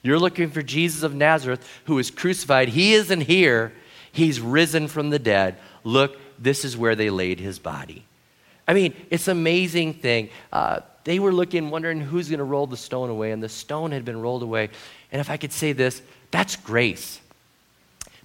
You're 0.03 0.19
looking 0.19 0.51
for 0.51 0.63
Jesus 0.63 1.03
of 1.03 1.15
Nazareth 1.15 1.67
who 1.85 1.97
was 1.97 2.11
crucified. 2.11 2.69
He 2.69 2.95
isn't 2.95 3.23
here, 3.23 3.73
he's 4.13 4.41
risen 4.41 4.87
from 4.87 5.11
the 5.11 5.19
dead. 5.19 5.57
Look, 5.83 6.17
this 6.39 6.65
is 6.65 6.77
where 6.77 6.95
they 6.95 7.11
laid 7.11 7.41
his 7.41 7.59
body. 7.59 8.05
I 8.69 8.75
mean, 8.75 8.95
it's 9.11 9.27
an 9.27 9.39
amazing 9.39 9.95
thing. 9.95 10.29
Uh, 10.53 10.81
they 11.05 11.19
were 11.19 11.33
looking, 11.33 11.71
wondering 11.71 12.03
who's 12.03 12.29
going 12.29 12.39
to 12.39 12.45
roll 12.45 12.67
the 12.67 12.77
stone 12.77 13.09
away, 13.09 13.33
and 13.33 13.43
the 13.43 13.49
stone 13.49 13.93
had 13.93 14.05
been 14.05 14.21
rolled 14.21 14.43
away. 14.43 14.69
And 15.11 15.21
if 15.21 15.31
I 15.31 15.39
could 15.39 15.53
say 15.53 15.73
this, 15.73 16.03
that's 16.31 16.55
grace. 16.55 17.21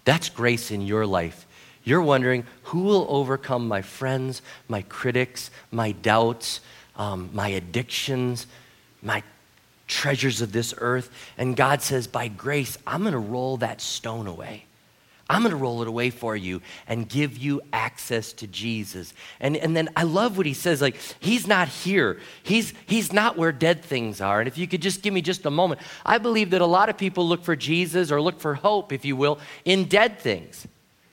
That's 0.03 0.27
grace 0.27 0.69
in 0.69 0.81
your 0.81 1.05
life. 1.05 1.47
You're 1.85 2.01
wondering 2.01 2.45
who 2.63 2.81
will 2.81 3.05
overcome 3.09 3.67
my 3.67 3.81
friends, 3.81 4.41
my 4.67 4.81
critics, 4.83 5.49
my 5.71 5.93
doubts, 5.93 6.59
um, 6.97 7.29
my 7.33 7.47
addictions, 7.47 8.45
my 9.01 9.23
treasures 9.87 10.41
of 10.41 10.51
this 10.51 10.73
earth. 10.77 11.09
And 11.37 11.55
God 11.55 11.81
says, 11.81 12.05
by 12.07 12.27
grace, 12.27 12.77
I'm 12.85 13.01
going 13.01 13.13
to 13.13 13.17
roll 13.17 13.57
that 13.57 13.79
stone 13.79 14.27
away. 14.27 14.65
I'm 15.33 15.41
going 15.41 15.51
to 15.51 15.57
roll 15.57 15.81
it 15.81 15.87
away 15.87 16.11
for 16.11 16.35
you 16.35 16.61
and 16.87 17.09
give 17.09 17.37
you 17.37 17.61
access 17.73 18.33
to 18.33 18.47
Jesus. 18.47 19.13
And, 19.39 19.57
and 19.57 19.75
then 19.75 19.89
I 19.95 20.03
love 20.03 20.37
what 20.37 20.45
he 20.45 20.53
says 20.53 20.79
like, 20.79 20.95
he's 21.19 21.47
not 21.47 21.67
here. 21.67 22.19
He's, 22.43 22.71
he's 22.85 23.11
not 23.11 23.35
where 23.35 23.51
dead 23.51 23.83
things 23.83 24.21
are. 24.21 24.39
And 24.39 24.47
if 24.47 24.59
you 24.59 24.67
could 24.67 24.81
just 24.81 25.01
give 25.01 25.13
me 25.13 25.21
just 25.21 25.45
a 25.47 25.49
moment, 25.49 25.81
I 26.05 26.19
believe 26.19 26.51
that 26.51 26.61
a 26.61 26.67
lot 26.67 26.89
of 26.89 26.97
people 26.97 27.27
look 27.27 27.43
for 27.43 27.55
Jesus 27.55 28.11
or 28.11 28.21
look 28.21 28.39
for 28.39 28.53
hope, 28.53 28.93
if 28.93 29.05
you 29.05 29.15
will, 29.15 29.39
in 29.65 29.85
dead 29.85 30.19
things. 30.19 30.67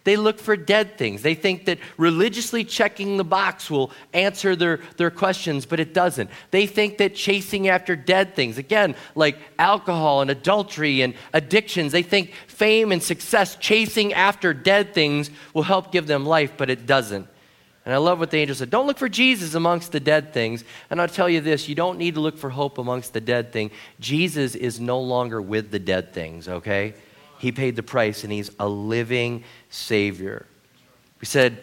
They 0.04 0.16
look 0.16 0.38
for 0.38 0.56
dead 0.56 0.96
things. 0.96 1.20
They 1.20 1.34
think 1.34 1.66
that 1.66 1.78
religiously 1.98 2.64
checking 2.64 3.18
the 3.18 3.24
box 3.24 3.70
will 3.70 3.90
answer 4.14 4.56
their, 4.56 4.80
their 4.96 5.10
questions, 5.10 5.66
but 5.66 5.78
it 5.78 5.92
doesn't. 5.92 6.30
They 6.50 6.66
think 6.66 6.98
that 6.98 7.14
chasing 7.14 7.68
after 7.68 7.96
dead 7.96 8.34
things, 8.34 8.56
again, 8.56 8.96
like 9.14 9.38
alcohol 9.58 10.22
and 10.22 10.30
adultery 10.30 11.02
and 11.02 11.14
addictions, 11.34 11.92
they 11.92 12.02
think 12.02 12.32
fame 12.46 12.92
and 12.92 13.02
success, 13.02 13.56
chasing 13.56 14.14
after 14.14 14.54
dead 14.54 14.94
things 14.94 15.30
will 15.52 15.64
help 15.64 15.92
give 15.92 16.06
them 16.06 16.24
life, 16.24 16.54
but 16.56 16.70
it 16.70 16.86
doesn't. 16.86 17.28
And 17.84 17.94
I 17.94 17.98
love 17.98 18.20
what 18.20 18.30
the 18.30 18.38
angel 18.38 18.54
said. 18.54 18.70
Don't 18.70 18.86
look 18.86 18.98
for 18.98 19.08
Jesus 19.08 19.54
amongst 19.54 19.92
the 19.92 20.00
dead 20.00 20.32
things. 20.32 20.64
And 20.90 21.00
I'll 21.00 21.08
tell 21.08 21.28
you 21.28 21.40
this 21.40 21.68
you 21.68 21.74
don't 21.74 21.98
need 21.98 22.14
to 22.14 22.20
look 22.20 22.38
for 22.38 22.48
hope 22.50 22.78
amongst 22.78 23.12
the 23.12 23.20
dead 23.20 23.52
thing. 23.52 23.70
Jesus 23.98 24.54
is 24.54 24.80
no 24.80 25.00
longer 25.00 25.42
with 25.42 25.70
the 25.70 25.78
dead 25.78 26.12
things, 26.12 26.48
okay? 26.48 26.94
He 27.40 27.52
paid 27.52 27.74
the 27.74 27.82
price 27.82 28.22
and 28.22 28.30
he's 28.30 28.50
a 28.60 28.68
living 28.68 29.44
Savior. 29.70 30.44
We 31.20 31.26
said, 31.26 31.62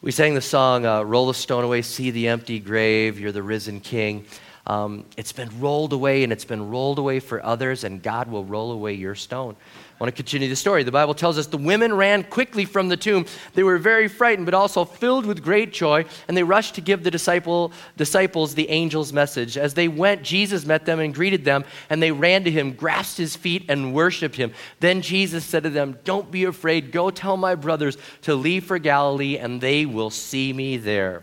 we 0.00 0.10
sang 0.10 0.34
the 0.34 0.40
song, 0.40 0.84
uh, 0.84 1.02
Roll 1.02 1.28
the 1.28 1.34
Stone 1.34 1.62
Away, 1.62 1.82
See 1.82 2.10
the 2.10 2.26
Empty 2.26 2.58
Grave, 2.58 3.20
You're 3.20 3.30
the 3.30 3.42
Risen 3.42 3.78
King. 3.78 4.26
Um, 4.66 5.04
it's 5.16 5.32
been 5.32 5.48
rolled 5.60 5.92
away 5.92 6.24
and 6.24 6.32
it's 6.32 6.44
been 6.44 6.68
rolled 6.70 6.98
away 6.98 7.20
for 7.20 7.44
others, 7.44 7.84
and 7.84 8.02
God 8.02 8.28
will 8.28 8.44
roll 8.44 8.72
away 8.72 8.94
your 8.94 9.14
stone. 9.14 9.54
Want 10.02 10.16
to 10.16 10.20
continue 10.20 10.48
the 10.48 10.56
story. 10.56 10.82
The 10.82 10.90
Bible 10.90 11.14
tells 11.14 11.38
us 11.38 11.46
the 11.46 11.56
women 11.56 11.94
ran 11.94 12.24
quickly 12.24 12.64
from 12.64 12.88
the 12.88 12.96
tomb. 12.96 13.24
They 13.54 13.62
were 13.62 13.78
very 13.78 14.08
frightened, 14.08 14.46
but 14.46 14.52
also 14.52 14.84
filled 14.84 15.24
with 15.24 15.44
great 15.44 15.72
joy, 15.72 16.06
and 16.26 16.36
they 16.36 16.42
rushed 16.42 16.74
to 16.74 16.80
give 16.80 17.04
the 17.04 17.10
disciple, 17.12 17.70
disciples 17.96 18.56
the 18.56 18.68
angel's 18.68 19.12
message. 19.12 19.56
As 19.56 19.74
they 19.74 19.86
went, 19.86 20.24
Jesus 20.24 20.66
met 20.66 20.86
them 20.86 20.98
and 20.98 21.14
greeted 21.14 21.44
them, 21.44 21.64
and 21.88 22.02
they 22.02 22.10
ran 22.10 22.42
to 22.42 22.50
him, 22.50 22.72
grasped 22.72 23.16
his 23.16 23.36
feet, 23.36 23.66
and 23.68 23.94
worshiped 23.94 24.34
him. 24.34 24.52
Then 24.80 25.02
Jesus 25.02 25.44
said 25.44 25.62
to 25.62 25.70
them, 25.70 25.96
Don't 26.02 26.32
be 26.32 26.46
afraid. 26.46 26.90
Go 26.90 27.10
tell 27.12 27.36
my 27.36 27.54
brothers 27.54 27.96
to 28.22 28.34
leave 28.34 28.64
for 28.64 28.80
Galilee, 28.80 29.38
and 29.38 29.60
they 29.60 29.86
will 29.86 30.10
see 30.10 30.52
me 30.52 30.78
there. 30.78 31.22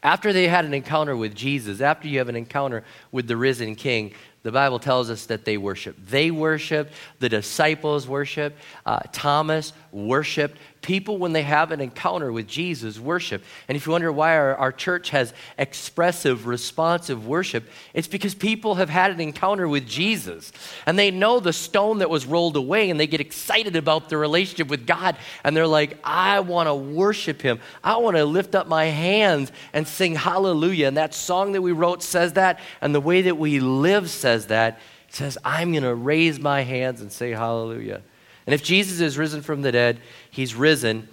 After 0.00 0.32
they 0.32 0.46
had 0.46 0.64
an 0.64 0.74
encounter 0.74 1.16
with 1.16 1.34
Jesus, 1.34 1.80
after 1.80 2.06
you 2.06 2.18
have 2.18 2.28
an 2.28 2.36
encounter 2.36 2.84
with 3.10 3.26
the 3.26 3.36
risen 3.36 3.74
King, 3.74 4.12
the 4.44 4.52
Bible 4.52 4.78
tells 4.78 5.10
us 5.10 5.26
that 5.26 5.46
they 5.46 5.56
worshiped. 5.56 6.06
They 6.06 6.30
worshiped, 6.30 6.92
the 7.18 7.30
disciples 7.30 8.06
worshiped, 8.06 8.58
uh, 8.84 9.00
Thomas 9.10 9.72
worshiped, 9.90 10.58
people, 10.84 11.16
when 11.16 11.32
they 11.32 11.42
have 11.42 11.72
an 11.72 11.80
encounter 11.80 12.30
with 12.30 12.46
Jesus, 12.46 13.00
worship. 13.00 13.42
And 13.66 13.74
if 13.74 13.86
you 13.86 13.92
wonder 13.92 14.12
why 14.12 14.36
our, 14.36 14.54
our 14.54 14.70
church 14.70 15.10
has 15.10 15.32
expressive, 15.58 16.46
responsive 16.46 17.26
worship, 17.26 17.64
it's 17.94 18.06
because 18.06 18.34
people 18.34 18.76
have 18.76 18.90
had 18.90 19.10
an 19.10 19.18
encounter 19.18 19.66
with 19.66 19.88
Jesus. 19.88 20.52
And 20.86 20.98
they 20.98 21.10
know 21.10 21.40
the 21.40 21.54
stone 21.54 21.98
that 21.98 22.10
was 22.10 22.26
rolled 22.26 22.56
away, 22.56 22.90
and 22.90 23.00
they 23.00 23.06
get 23.06 23.20
excited 23.20 23.74
about 23.74 24.10
their 24.10 24.18
relationship 24.18 24.68
with 24.68 24.86
God. 24.86 25.16
And 25.42 25.56
they're 25.56 25.66
like, 25.66 25.98
I 26.04 26.40
want 26.40 26.68
to 26.68 26.74
worship 26.74 27.40
Him. 27.40 27.60
I 27.82 27.96
want 27.96 28.16
to 28.16 28.24
lift 28.26 28.54
up 28.54 28.68
my 28.68 28.84
hands 28.84 29.50
and 29.72 29.88
sing 29.88 30.14
hallelujah. 30.14 30.88
And 30.88 30.98
that 30.98 31.14
song 31.14 31.52
that 31.52 31.62
we 31.62 31.72
wrote 31.72 32.02
says 32.02 32.34
that, 32.34 32.60
and 32.82 32.94
the 32.94 33.00
way 33.00 33.22
that 33.22 33.38
we 33.38 33.58
live 33.58 34.10
says 34.10 34.46
that. 34.46 34.78
It 35.08 35.14
says, 35.14 35.38
I'm 35.44 35.72
going 35.72 35.84
to 35.84 35.94
raise 35.94 36.38
my 36.38 36.60
hands 36.60 37.00
and 37.00 37.10
say 37.10 37.30
hallelujah. 37.30 38.02
And 38.46 38.54
if 38.54 38.62
Jesus 38.62 39.00
is 39.00 39.16
risen 39.16 39.42
from 39.42 39.62
the 39.62 39.72
dead, 39.72 40.00
he's 40.30 40.54
risen 40.54 41.08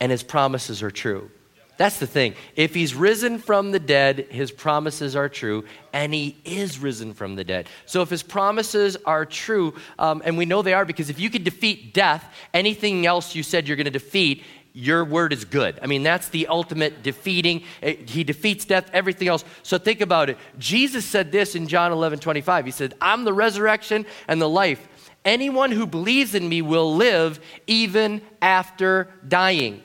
and 0.00 0.10
his 0.10 0.22
promises 0.22 0.82
are 0.82 0.90
true. 0.90 1.30
That's 1.76 1.98
the 1.98 2.06
thing. 2.06 2.34
If 2.54 2.72
he's 2.74 2.94
risen 2.94 3.38
from 3.38 3.72
the 3.72 3.80
dead, 3.80 4.26
his 4.30 4.52
promises 4.52 5.16
are 5.16 5.28
true, 5.28 5.64
and 5.92 6.14
he 6.14 6.36
is 6.44 6.78
risen 6.78 7.14
from 7.14 7.34
the 7.34 7.42
dead. 7.42 7.68
So 7.84 8.00
if 8.02 8.10
his 8.10 8.22
promises 8.22 8.96
are 9.04 9.26
true, 9.26 9.74
um, 9.98 10.22
and 10.24 10.38
we 10.38 10.44
know 10.44 10.62
they 10.62 10.74
are 10.74 10.84
because 10.84 11.10
if 11.10 11.18
you 11.18 11.30
could 11.30 11.42
defeat 11.42 11.92
death, 11.92 12.24
anything 12.52 13.06
else 13.06 13.34
you 13.34 13.42
said 13.42 13.66
you're 13.66 13.76
going 13.76 13.86
to 13.86 13.90
defeat, 13.90 14.44
your 14.72 15.04
word 15.04 15.32
is 15.32 15.44
good. 15.44 15.78
I 15.82 15.86
mean, 15.86 16.02
that's 16.02 16.28
the 16.28 16.48
ultimate 16.48 17.02
defeating. 17.02 17.62
Eh, 17.80 17.94
he 18.06 18.24
defeats 18.24 18.64
death, 18.64 18.90
everything 18.92 19.28
else. 19.28 19.44
So 19.62 19.78
think 19.78 20.00
about 20.00 20.30
it. 20.30 20.38
Jesus 20.58 21.04
said 21.04 21.30
this 21.30 21.54
in 21.54 21.68
John 21.68 21.92
11 21.92 22.18
25. 22.18 22.64
He 22.64 22.70
said, 22.72 22.94
I'm 23.00 23.24
the 23.24 23.32
resurrection 23.32 24.04
and 24.26 24.42
the 24.42 24.48
life. 24.48 24.86
Anyone 25.24 25.72
who 25.72 25.86
believes 25.86 26.34
in 26.34 26.48
me 26.48 26.60
will 26.60 26.94
live 26.94 27.40
even 27.66 28.20
after 28.42 29.08
dying. 29.26 29.82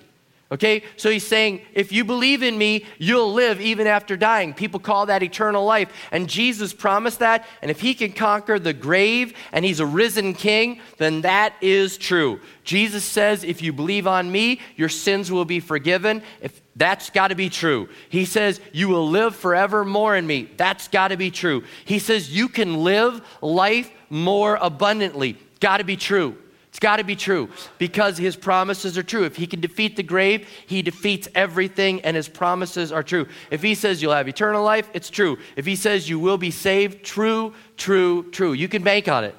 Okay? 0.52 0.84
So 0.98 1.12
he's 1.12 1.28
saying, 1.28 1.62
if 1.74 1.92
you 1.92 2.04
believe 2.04 2.42
in 2.42 2.58
me, 2.58 2.86
you'll 2.98 3.34
live 3.34 3.62
even 3.62 3.86
after 3.86 4.18
dying. 4.18 4.54
People 4.54 4.80
call 4.80 5.06
that 5.06 5.22
eternal 5.22 5.64
life. 5.64 5.92
And 6.12 6.28
Jesus 6.28 6.74
promised 6.74 7.20
that. 7.20 7.46
And 7.62 7.70
if 7.70 7.82
he 7.82 7.94
can 7.94 8.12
conquer 8.14 8.58
the 8.58 8.74
grave 8.74 9.34
and 9.52 9.64
he's 9.64 9.80
a 9.80 9.86
risen 9.86 10.34
king, 10.34 10.82
then 10.98 11.22
that 11.22 11.54
is 11.62 11.98
true. 11.98 12.40
Jesus 12.64 13.04
says, 13.04 13.44
if 13.44 13.62
you 13.62 13.72
believe 13.72 14.08
on 14.08 14.32
me, 14.32 14.60
your 14.76 14.90
sins 14.90 15.32
will 15.32 15.46
be 15.46 15.60
forgiven. 15.60 16.24
If 16.42 16.60
that's 16.76 17.10
got 17.10 17.28
to 17.28 17.36
be 17.36 17.50
true. 17.50 17.90
He 18.10 18.26
says, 18.26 18.60
you 18.72 18.88
will 18.88 19.08
live 19.08 19.36
forevermore 19.36 20.16
in 20.16 20.26
me. 20.26 20.50
That's 20.58 20.88
got 20.88 21.10
to 21.10 21.18
be 21.18 21.30
true. 21.30 21.64
He 21.86 22.00
says, 22.00 22.36
you 22.36 22.50
can 22.50 22.84
live 22.84 23.22
life 23.42 23.92
more 24.10 24.58
abundantly. 24.60 25.38
Got 25.60 25.78
to 25.78 25.84
be 25.84 25.98
true. 25.98 26.38
It's 26.70 26.80
got 26.80 26.98
to 26.98 27.04
be 27.04 27.16
true 27.16 27.50
because 27.80 28.18
his 28.18 28.36
promises 28.36 28.98
are 28.98 29.04
true. 29.04 29.24
If 29.24 29.36
he 29.36 29.48
can 29.48 29.60
defeat 29.60 29.96
the 29.96 30.04
grave, 30.04 30.48
he 30.68 30.82
defeats 30.84 31.28
everything, 31.34 32.02
and 32.02 32.16
his 32.16 32.30
promises 32.30 32.92
are 32.92 33.02
true. 33.02 33.28
If 33.50 33.64
he 33.64 33.74
says 33.74 34.02
you'll 34.02 34.14
have 34.14 34.28
eternal 34.28 34.64
life, 34.64 34.88
it's 34.94 35.10
true. 35.10 35.40
If 35.56 35.66
he 35.66 35.76
says 35.76 36.08
you 36.08 36.20
will 36.20 36.38
be 36.38 36.52
saved, 36.52 37.04
true, 37.04 37.54
true, 37.76 38.30
true. 38.32 38.54
You 38.54 38.68
can 38.68 38.84
bank 38.84 39.08
on 39.08 39.24
it. 39.24 39.36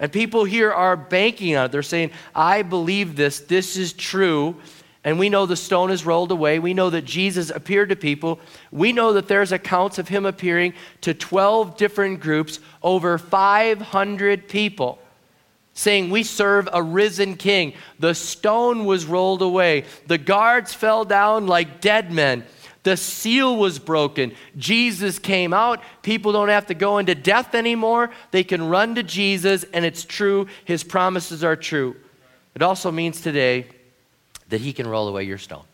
And 0.00 0.10
people 0.10 0.44
here 0.44 0.72
are 0.72 0.96
banking 0.96 1.54
on 1.54 1.66
it. 1.66 1.72
They're 1.72 1.82
saying, 1.82 2.10
I 2.34 2.62
believe 2.62 3.14
this, 3.14 3.40
this 3.40 3.76
is 3.76 3.92
true. 3.92 4.56
And 5.04 5.18
we 5.18 5.28
know 5.28 5.44
the 5.44 5.56
stone 5.56 5.90
is 5.90 6.06
rolled 6.06 6.32
away. 6.32 6.58
We 6.58 6.72
know 6.72 6.88
that 6.88 7.04
Jesus 7.04 7.50
appeared 7.50 7.90
to 7.90 7.96
people. 7.96 8.40
We 8.72 8.90
know 8.90 9.12
that 9.12 9.28
there's 9.28 9.52
accounts 9.52 9.98
of 9.98 10.08
him 10.08 10.24
appearing 10.24 10.72
to 11.02 11.12
12 11.12 11.76
different 11.76 12.20
groups, 12.20 12.58
over 12.82 13.18
500 13.18 14.48
people 14.48 14.98
saying, 15.74 16.10
We 16.10 16.22
serve 16.22 16.68
a 16.72 16.82
risen 16.82 17.36
king. 17.36 17.74
The 17.98 18.14
stone 18.14 18.84
was 18.84 19.04
rolled 19.04 19.42
away, 19.42 19.84
the 20.06 20.18
guards 20.18 20.72
fell 20.72 21.04
down 21.04 21.46
like 21.46 21.80
dead 21.80 22.10
men. 22.10 22.44
The 22.84 22.96
seal 22.98 23.56
was 23.56 23.78
broken. 23.78 24.34
Jesus 24.58 25.18
came 25.18 25.54
out. 25.54 25.82
People 26.02 26.32
don't 26.32 26.50
have 26.50 26.66
to 26.66 26.74
go 26.74 26.98
into 26.98 27.14
death 27.14 27.54
anymore. 27.54 28.10
They 28.30 28.44
can 28.44 28.68
run 28.68 28.94
to 28.96 29.02
Jesus, 29.02 29.64
and 29.72 29.86
it's 29.86 30.04
true. 30.04 30.48
His 30.66 30.84
promises 30.84 31.42
are 31.42 31.56
true. 31.56 31.96
It 32.54 32.60
also 32.62 32.92
means 32.92 33.22
today 33.22 33.68
that 34.50 34.60
He 34.60 34.74
can 34.74 34.86
roll 34.86 35.08
away 35.08 35.24
your 35.24 35.38
stone. 35.38 35.64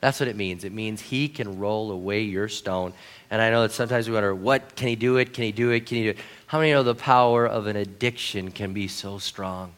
That's 0.00 0.20
what 0.20 0.28
it 0.28 0.36
means. 0.36 0.64
It 0.64 0.72
means 0.72 1.00
He 1.00 1.28
can 1.28 1.58
roll 1.58 1.90
away 1.90 2.22
your 2.22 2.48
stone. 2.48 2.92
And 3.30 3.42
I 3.42 3.50
know 3.50 3.62
that 3.62 3.72
sometimes 3.72 4.08
we 4.08 4.14
wonder, 4.14 4.34
what 4.34 4.76
can 4.76 4.88
He 4.88 4.96
do 4.96 5.16
it? 5.16 5.32
Can 5.32 5.44
He 5.44 5.52
do 5.52 5.70
it? 5.70 5.86
Can 5.86 5.96
He 5.98 6.02
do 6.04 6.10
it? 6.10 6.18
How 6.46 6.58
many 6.58 6.72
know 6.72 6.82
the 6.82 6.94
power 6.94 7.46
of 7.46 7.66
an 7.66 7.76
addiction 7.76 8.50
can 8.50 8.72
be 8.72 8.86
so 8.88 9.18
strong? 9.18 9.72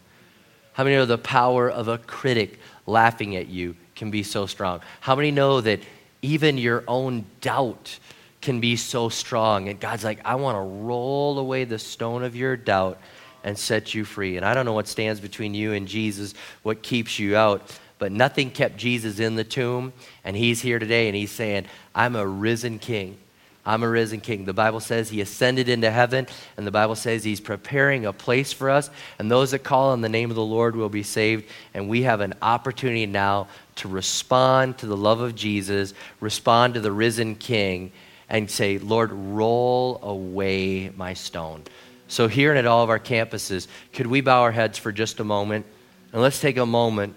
How 0.72 0.84
many 0.84 0.96
know 0.96 1.06
the 1.06 1.18
power 1.18 1.70
of 1.70 1.88
a 1.88 1.98
critic 1.98 2.58
laughing 2.86 3.36
at 3.36 3.48
you 3.48 3.76
can 3.96 4.10
be 4.10 4.22
so 4.22 4.46
strong? 4.46 4.80
How 5.00 5.16
many 5.16 5.30
know 5.30 5.60
that 5.60 5.80
even 6.22 6.58
your 6.58 6.84
own 6.86 7.24
doubt 7.40 7.98
can 8.40 8.60
be 8.60 8.76
so 8.76 9.08
strong? 9.08 9.68
And 9.68 9.80
God's 9.80 10.04
like, 10.04 10.20
I 10.24 10.36
want 10.36 10.56
to 10.56 10.84
roll 10.84 11.38
away 11.38 11.64
the 11.64 11.78
stone 11.78 12.22
of 12.22 12.36
your 12.36 12.56
doubt 12.56 12.98
and 13.42 13.58
set 13.58 13.94
you 13.94 14.04
free. 14.04 14.36
And 14.36 14.44
I 14.44 14.54
don't 14.54 14.66
know 14.66 14.72
what 14.72 14.86
stands 14.86 15.20
between 15.20 15.54
you 15.54 15.72
and 15.72 15.88
Jesus, 15.88 16.34
what 16.62 16.82
keeps 16.82 17.18
you 17.18 17.36
out, 17.36 17.62
but 18.00 18.10
nothing 18.10 18.50
kept 18.50 18.78
Jesus 18.78 19.20
in 19.20 19.36
the 19.36 19.44
tomb. 19.44 19.92
And 20.24 20.34
he's 20.34 20.60
here 20.60 20.80
today 20.80 21.06
and 21.06 21.14
he's 21.14 21.30
saying, 21.30 21.66
I'm 21.94 22.16
a 22.16 22.26
risen 22.26 22.80
king. 22.80 23.18
I'm 23.64 23.82
a 23.82 23.88
risen 23.88 24.20
king. 24.20 24.46
The 24.46 24.54
Bible 24.54 24.80
says 24.80 25.10
he 25.10 25.20
ascended 25.20 25.68
into 25.68 25.90
heaven, 25.90 26.26
and 26.56 26.66
the 26.66 26.70
Bible 26.70 26.96
says 26.96 27.22
he's 27.22 27.40
preparing 27.40 28.06
a 28.06 28.12
place 28.12 28.54
for 28.54 28.70
us, 28.70 28.88
and 29.18 29.30
those 29.30 29.50
that 29.50 29.60
call 29.60 29.90
on 29.90 30.00
the 30.00 30.08
name 30.08 30.30
of 30.30 30.34
the 30.34 30.42
Lord 30.42 30.74
will 30.74 30.88
be 30.88 31.02
saved. 31.02 31.44
And 31.74 31.86
we 31.86 32.02
have 32.02 32.22
an 32.22 32.32
opportunity 32.40 33.04
now 33.04 33.48
to 33.76 33.88
respond 33.88 34.78
to 34.78 34.86
the 34.86 34.96
love 34.96 35.20
of 35.20 35.34
Jesus, 35.34 35.92
respond 36.20 36.74
to 36.74 36.80
the 36.80 36.90
risen 36.90 37.34
king, 37.34 37.92
and 38.30 38.50
say, 38.50 38.78
Lord, 38.78 39.12
roll 39.12 40.00
away 40.02 40.90
my 40.96 41.12
stone. 41.12 41.64
So, 42.08 42.28
here 42.28 42.50
and 42.50 42.58
at 42.58 42.66
all 42.66 42.82
of 42.82 42.88
our 42.88 42.98
campuses, 42.98 43.68
could 43.92 44.06
we 44.06 44.22
bow 44.22 44.40
our 44.40 44.52
heads 44.52 44.78
for 44.78 44.90
just 44.90 45.20
a 45.20 45.24
moment? 45.24 45.66
And 46.12 46.22
let's 46.22 46.40
take 46.40 46.56
a 46.56 46.66
moment 46.66 47.14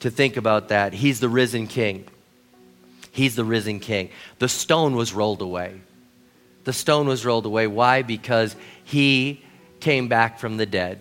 to 0.00 0.10
think 0.10 0.36
about 0.36 0.68
that. 0.68 0.92
He's 0.92 1.20
the 1.20 1.28
risen 1.28 1.66
king. 1.66 2.06
He's 3.12 3.34
the 3.34 3.44
risen 3.44 3.80
king. 3.80 4.10
The 4.38 4.48
stone 4.48 4.94
was 4.94 5.12
rolled 5.12 5.42
away. 5.42 5.80
The 6.64 6.72
stone 6.72 7.06
was 7.06 7.24
rolled 7.24 7.46
away. 7.46 7.66
Why? 7.66 8.02
Because 8.02 8.56
he 8.84 9.42
came 9.80 10.08
back 10.08 10.38
from 10.38 10.56
the 10.56 10.66
dead. 10.66 11.00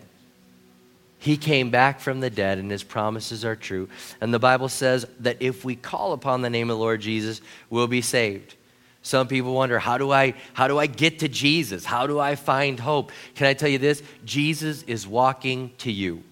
He 1.17 1.38
came 1.38 1.71
back 1.71 1.99
from 1.99 2.19
the 2.19 2.29
dead, 2.29 2.60
and 2.60 2.69
his 2.69 2.84
promises 2.84 3.43
are 3.43 3.55
true. 3.55 3.89
And 4.21 4.34
the 4.34 4.39
Bible 4.39 4.69
says 4.69 5.08
that 5.21 5.38
if 5.39 5.65
we 5.65 5.75
call 5.75 6.13
upon 6.13 6.41
the 6.41 6.51
name 6.51 6.69
of 6.69 6.77
the 6.77 6.81
Lord 6.81 7.01
Jesus, 7.01 7.41
we'll 7.69 7.88
be 7.88 8.01
saved. 8.01 8.55
Some 9.01 9.27
people 9.27 9.53
wonder, 9.53 9.79
how 9.79 9.97
do 9.97 10.12
I 10.12 10.36
how 10.53 10.67
do 10.67 10.77
I 10.77 10.88
get 10.88 11.19
to 11.19 11.27
Jesus? 11.27 11.84
How 11.84 12.08
do 12.08 12.19
I 12.19 12.36
find 12.36 12.79
hope? 12.79 13.12
Can 13.34 13.47
I 13.47 13.53
tell 13.53 13.69
you 13.69 13.77
this? 13.77 14.03
Jesus 14.23 14.84
is 14.84 15.08
walking 15.08 15.71
to 15.79 15.91
you. 15.91 16.23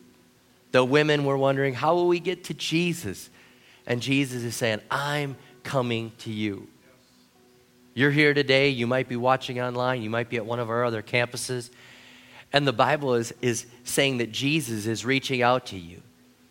The 0.74 0.84
women 0.84 1.24
were 1.24 1.38
wondering, 1.38 1.76
how 1.76 1.94
will 1.94 2.08
we 2.08 2.20
get 2.20 2.46
to 2.46 2.54
Jesus? 2.54 3.30
And 3.86 4.02
Jesus 4.02 4.44
is 4.44 4.56
saying, 4.56 4.82
I'm 4.90 5.38
coming 5.64 6.12
to 6.20 6.32
you. 6.32 6.68
You're 7.94 8.12
here 8.12 8.34
today, 8.34 8.70
you 8.70 8.88
might 8.88 9.08
be 9.08 9.16
watching 9.16 9.62
online, 9.62 10.02
you 10.02 10.10
might 10.10 10.30
be 10.30 10.38
at 10.38 10.46
one 10.48 10.60
of 10.60 10.72
our 10.72 10.84
other 10.84 11.04
campuses, 11.04 11.70
and 12.52 12.66
the 12.66 12.74
Bible 12.74 13.14
is, 13.14 13.36
is 13.40 13.68
saying 13.84 14.18
that 14.18 14.32
Jesus 14.32 14.88
is 14.88 15.06
reaching 15.06 15.44
out 15.44 15.68
to 15.68 15.78
you. 15.78 16.02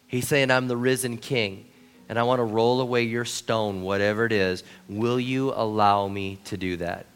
He's 0.06 0.28
saying, 0.28 0.52
I'm 0.52 0.68
the 0.68 0.76
risen 0.76 1.16
king, 1.16 1.66
and 2.08 2.16
I 2.16 2.22
want 2.22 2.38
to 2.38 2.44
roll 2.44 2.80
away 2.80 3.02
your 3.02 3.24
stone, 3.24 3.82
whatever 3.82 4.24
it 4.24 4.30
is. 4.30 4.62
Will 4.88 5.18
you 5.18 5.52
allow 5.52 6.06
me 6.06 6.38
to 6.44 6.56
do 6.56 6.76
that? 6.76 7.06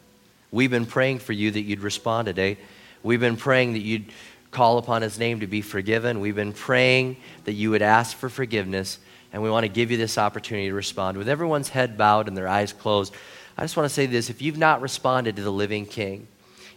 We've 0.51 0.71
been 0.71 0.85
praying 0.85 1.19
for 1.19 1.31
you 1.31 1.51
that 1.51 1.61
you'd 1.61 1.79
respond 1.79 2.25
today. 2.25 2.57
We've 3.01 3.21
been 3.21 3.37
praying 3.37 3.73
that 3.73 3.79
you'd 3.79 4.11
call 4.57 4.79
upon 4.79 5.03
his 5.03 5.19
name 5.19 5.41
to 5.41 5.45
be 5.45 5.61
forgiven. 5.61 6.19
We've 6.19 6.33
been 6.33 6.51
praying 6.51 7.17
that 7.43 7.53
you 7.53 7.69
would 7.69 7.83
ask 7.83 8.17
for 8.17 8.27
forgiveness 8.27 8.97
and 9.31 9.43
we 9.43 9.51
want 9.51 9.65
to 9.65 9.67
give 9.69 9.91
you 9.91 9.97
this 9.97 10.17
opportunity 10.17 10.69
to 10.69 10.73
respond. 10.73 11.15
With 11.15 11.29
everyone's 11.29 11.69
head 11.69 11.95
bowed 11.95 12.27
and 12.27 12.35
their 12.35 12.47
eyes 12.47 12.73
closed, 12.73 13.13
I 13.55 13.61
just 13.61 13.77
want 13.77 13.87
to 13.87 13.93
say 13.93 14.07
this 14.07 14.31
if 14.31 14.41
you've 14.41 14.57
not 14.57 14.81
responded 14.81 15.35
to 15.35 15.43
the 15.43 15.51
living 15.51 15.85
King, 15.85 16.27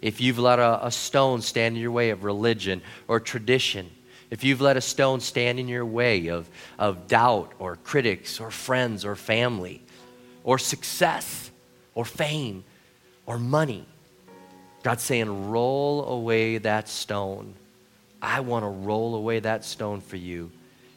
if 0.03 0.21
you've 0.21 0.39
let 0.39 0.59
a, 0.59 0.89
a 0.89 0.91
stone 0.91 1.41
stand 1.41 1.75
in 1.75 1.81
your 1.81 1.91
way 1.91 2.11
of 2.11 2.23
religion 2.23 2.83
or 3.09 3.19
tradition, 3.19 3.91
if 4.29 4.45
you've 4.45 4.61
let 4.61 4.77
a 4.77 4.83
stone 4.83 5.21
stand 5.21 5.59
in 5.59 5.67
your 5.67 5.87
way 5.87 6.27
of, 6.27 6.51
of 6.79 7.09
doubt 7.09 7.55
or 7.59 7.77
critics 7.77 8.41
or 8.41 8.51
friends 8.51 9.07
or 9.07 9.17
family 9.17 9.83
or 10.45 10.59
success 10.59 11.51
or 11.95 12.05
fame 12.05 12.63
or 13.25 13.39
money, 13.39 13.87
God's 14.83 15.03
saying, 15.03 15.51
roll 15.51 16.05
away 16.05 16.59
that 16.59 16.87
stone. 16.87 17.55
I 18.23 18.41
want 18.41 18.65
to 18.65 18.69
roll 18.69 19.15
away 19.15 19.41
that 19.41 19.65
stone 19.65 20.01
for 20.01 20.17
you 20.17 20.51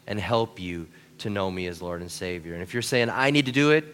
and 0.08 0.20
help 0.20 0.60
you 0.60 0.88
to 1.20 1.30
know 1.30 1.50
me 1.50 1.68
as 1.68 1.82
Lord 1.82 2.02
and 2.02 2.12
Savior. 2.12 2.54
And 2.54 2.64
if 2.64 2.74
you're 2.74 2.82
saying, 2.82 3.10
I 3.10 3.32
need 3.32 3.46
to 3.46 3.52
do 3.52 3.72
it, 3.72 3.86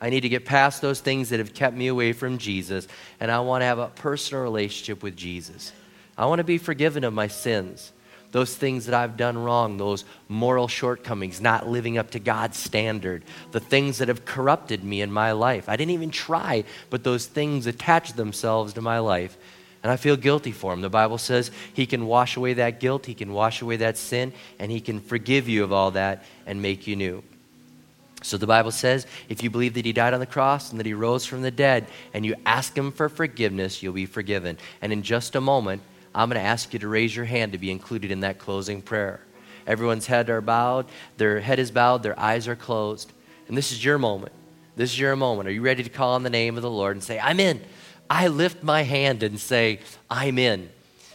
I 0.00 0.10
need 0.10 0.20
to 0.20 0.28
get 0.28 0.44
past 0.44 0.82
those 0.82 1.00
things 1.00 1.30
that 1.30 1.38
have 1.38 1.54
kept 1.54 1.76
me 1.76 1.86
away 1.86 2.12
from 2.12 2.36
Jesus, 2.36 2.86
and 3.20 3.30
I 3.30 3.40
want 3.40 3.62
to 3.62 3.66
have 3.66 3.78
a 3.78 3.88
personal 3.88 4.42
relationship 4.42 5.02
with 5.02 5.16
Jesus. 5.16 5.72
I 6.18 6.26
want 6.26 6.40
to 6.40 6.44
be 6.44 6.58
forgiven 6.58 7.04
of 7.04 7.14
my 7.14 7.28
sins, 7.28 7.92
those 8.30 8.54
things 8.54 8.86
that 8.86 8.94
I've 8.94 9.16
done 9.16 9.38
wrong, 9.38 9.78
those 9.78 10.04
moral 10.28 10.68
shortcomings, 10.68 11.40
not 11.40 11.68
living 11.68 11.96
up 11.96 12.10
to 12.10 12.18
God's 12.18 12.58
standard, 12.58 13.24
the 13.52 13.60
things 13.60 13.98
that 13.98 14.08
have 14.08 14.24
corrupted 14.24 14.84
me 14.84 15.00
in 15.00 15.10
my 15.10 15.32
life. 15.32 15.68
I 15.68 15.76
didn't 15.76 15.92
even 15.92 16.10
try, 16.10 16.64
but 16.90 17.02
those 17.02 17.26
things 17.26 17.66
attached 17.66 18.16
themselves 18.16 18.74
to 18.74 18.82
my 18.82 18.98
life. 18.98 19.38
And 19.84 19.92
I 19.92 19.96
feel 19.96 20.16
guilty 20.16 20.50
for 20.50 20.72
him. 20.72 20.80
The 20.80 20.88
Bible 20.88 21.18
says 21.18 21.50
he 21.74 21.84
can 21.84 22.06
wash 22.06 22.38
away 22.38 22.54
that 22.54 22.80
guilt, 22.80 23.04
he 23.04 23.12
can 23.12 23.34
wash 23.34 23.60
away 23.60 23.76
that 23.76 23.98
sin, 23.98 24.32
and 24.58 24.72
he 24.72 24.80
can 24.80 24.98
forgive 24.98 25.46
you 25.46 25.62
of 25.62 25.72
all 25.72 25.90
that 25.92 26.24
and 26.46 26.60
make 26.62 26.86
you 26.86 26.96
new. 26.96 27.22
So 28.22 28.38
the 28.38 28.46
Bible 28.46 28.70
says 28.70 29.06
if 29.28 29.42
you 29.42 29.50
believe 29.50 29.74
that 29.74 29.84
he 29.84 29.92
died 29.92 30.14
on 30.14 30.20
the 30.20 30.26
cross 30.26 30.70
and 30.70 30.80
that 30.80 30.86
he 30.86 30.94
rose 30.94 31.26
from 31.26 31.42
the 31.42 31.50
dead 31.50 31.86
and 32.14 32.24
you 32.24 32.34
ask 32.46 32.74
him 32.74 32.90
for 32.92 33.10
forgiveness, 33.10 33.82
you'll 33.82 33.92
be 33.92 34.06
forgiven. 34.06 34.56
And 34.80 34.90
in 34.90 35.02
just 35.02 35.36
a 35.36 35.40
moment, 35.42 35.82
I'm 36.14 36.30
going 36.30 36.40
to 36.40 36.46
ask 36.46 36.72
you 36.72 36.78
to 36.78 36.88
raise 36.88 37.14
your 37.14 37.26
hand 37.26 37.52
to 37.52 37.58
be 37.58 37.70
included 37.70 38.10
in 38.10 38.20
that 38.20 38.38
closing 38.38 38.80
prayer. 38.80 39.20
Everyone's 39.66 40.06
head 40.06 40.30
are 40.30 40.40
bowed, 40.40 40.86
their 41.18 41.40
head 41.40 41.58
is 41.58 41.70
bowed, 41.70 42.02
their 42.02 42.18
eyes 42.18 42.48
are 42.48 42.56
closed. 42.56 43.12
And 43.48 43.56
this 43.58 43.70
is 43.70 43.84
your 43.84 43.98
moment. 43.98 44.32
This 44.76 44.92
is 44.92 44.98
your 44.98 45.14
moment. 45.14 45.46
Are 45.46 45.52
you 45.52 45.60
ready 45.60 45.82
to 45.82 45.90
call 45.90 46.14
on 46.14 46.22
the 46.22 46.30
name 46.30 46.56
of 46.56 46.62
the 46.62 46.70
Lord 46.70 46.96
and 46.96 47.04
say, 47.04 47.18
I'm 47.18 47.38
in? 47.38 47.60
I 48.08 48.28
lift 48.28 48.62
my 48.62 48.82
hand 48.82 49.22
and 49.22 49.38
say, 49.38 49.80
I'm 50.10 50.38
in. 50.38 50.70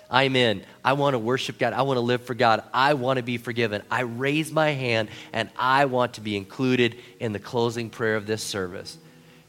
I'm 0.10 0.36
in. 0.36 0.64
I 0.84 0.94
want 0.94 1.14
to 1.14 1.20
worship 1.20 1.60
God. 1.60 1.74
I 1.74 1.84
want 1.84 1.98
to 1.98 2.02
live 2.02 2.24
for 2.24 2.34
God. 2.34 2.64
I 2.74 2.96
want 2.96 3.18
to 3.18 3.24
be 3.24 3.38
forgiven. 3.38 3.84
I 3.92 4.02
raise 4.02 4.52
my 4.52 4.72
hand 4.72 5.10
and 5.34 5.50
I 5.58 5.86
want 5.86 6.16
to 6.16 6.22
be 6.22 6.36
included 6.36 6.96
in 7.20 7.32
the 7.32 7.40
closing 7.40 7.90
prayer 7.90 8.16
of 8.16 8.26
this 8.26 8.42
service. 8.42 8.98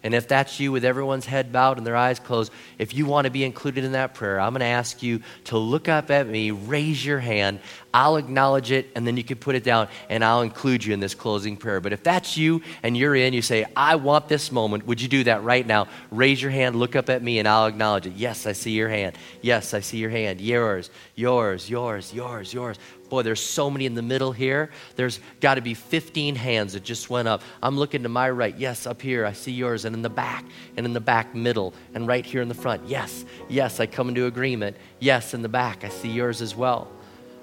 And 0.02 0.14
if 0.14 0.28
that's 0.28 0.58
you 0.58 0.72
with 0.72 0.84
everyone's 0.84 1.26
head 1.26 1.52
bowed 1.52 1.76
and 1.76 1.86
their 1.86 1.96
eyes 1.96 2.18
closed, 2.18 2.52
if 2.78 2.94
you 2.94 3.04
want 3.04 3.26
to 3.26 3.30
be 3.30 3.44
included 3.44 3.84
in 3.84 3.92
that 3.92 4.14
prayer, 4.14 4.40
I'm 4.40 4.52
going 4.52 4.60
to 4.60 4.66
ask 4.66 5.02
you 5.02 5.20
to 5.44 5.58
look 5.58 5.88
up 5.88 6.10
at 6.10 6.26
me, 6.26 6.50
raise 6.50 7.04
your 7.04 7.18
hand. 7.18 7.60
I'll 7.92 8.16
acknowledge 8.16 8.70
it, 8.70 8.88
and 8.94 9.06
then 9.06 9.16
you 9.16 9.24
can 9.24 9.38
put 9.38 9.54
it 9.54 9.64
down, 9.64 9.88
and 10.08 10.24
I'll 10.24 10.42
include 10.42 10.84
you 10.84 10.94
in 10.94 11.00
this 11.00 11.14
closing 11.14 11.56
prayer. 11.56 11.80
But 11.80 11.92
if 11.92 12.02
that's 12.02 12.36
you 12.36 12.62
and 12.82 12.96
you're 12.96 13.16
in, 13.16 13.32
you 13.32 13.42
say, 13.42 13.66
I 13.74 13.96
want 13.96 14.28
this 14.28 14.52
moment, 14.52 14.86
would 14.86 15.00
you 15.00 15.08
do 15.08 15.24
that 15.24 15.42
right 15.42 15.66
now? 15.66 15.88
Raise 16.10 16.40
your 16.40 16.52
hand, 16.52 16.76
look 16.76 16.94
up 16.94 17.10
at 17.10 17.22
me, 17.22 17.40
and 17.40 17.48
I'll 17.48 17.66
acknowledge 17.66 18.06
it. 18.06 18.12
Yes, 18.14 18.46
I 18.46 18.52
see 18.52 18.70
your 18.70 18.88
hand. 18.88 19.16
Yes, 19.42 19.74
I 19.74 19.80
see 19.80 19.98
your 19.98 20.10
hand. 20.10 20.40
Yours, 20.40 20.90
yours, 21.16 21.68
yours, 21.68 22.14
yours, 22.14 22.54
yours. 22.54 22.78
Boy, 23.08 23.22
there's 23.22 23.42
so 23.42 23.68
many 23.68 23.86
in 23.86 23.94
the 23.96 24.02
middle 24.02 24.30
here. 24.30 24.70
There's 24.94 25.18
got 25.40 25.56
to 25.56 25.60
be 25.60 25.74
15 25.74 26.36
hands 26.36 26.74
that 26.74 26.84
just 26.84 27.10
went 27.10 27.26
up. 27.26 27.42
I'm 27.60 27.76
looking 27.76 28.04
to 28.04 28.08
my 28.08 28.30
right. 28.30 28.56
Yes, 28.56 28.86
up 28.86 29.02
here. 29.02 29.26
I 29.26 29.32
see 29.32 29.50
yours. 29.50 29.84
And 29.84 29.96
in 29.96 30.02
the 30.02 30.08
back, 30.08 30.44
and 30.76 30.86
in 30.86 30.92
the 30.92 31.00
back 31.00 31.34
middle, 31.34 31.74
and 31.94 32.06
right 32.06 32.24
here 32.24 32.40
in 32.40 32.46
the 32.46 32.54
front. 32.54 32.86
Yes, 32.86 33.24
yes, 33.48 33.80
I 33.80 33.86
come 33.86 34.10
into 34.10 34.26
agreement. 34.26 34.76
Yes, 35.00 35.34
in 35.34 35.42
the 35.42 35.48
back. 35.48 35.82
I 35.82 35.88
see 35.88 36.08
yours 36.08 36.40
as 36.40 36.54
well. 36.54 36.86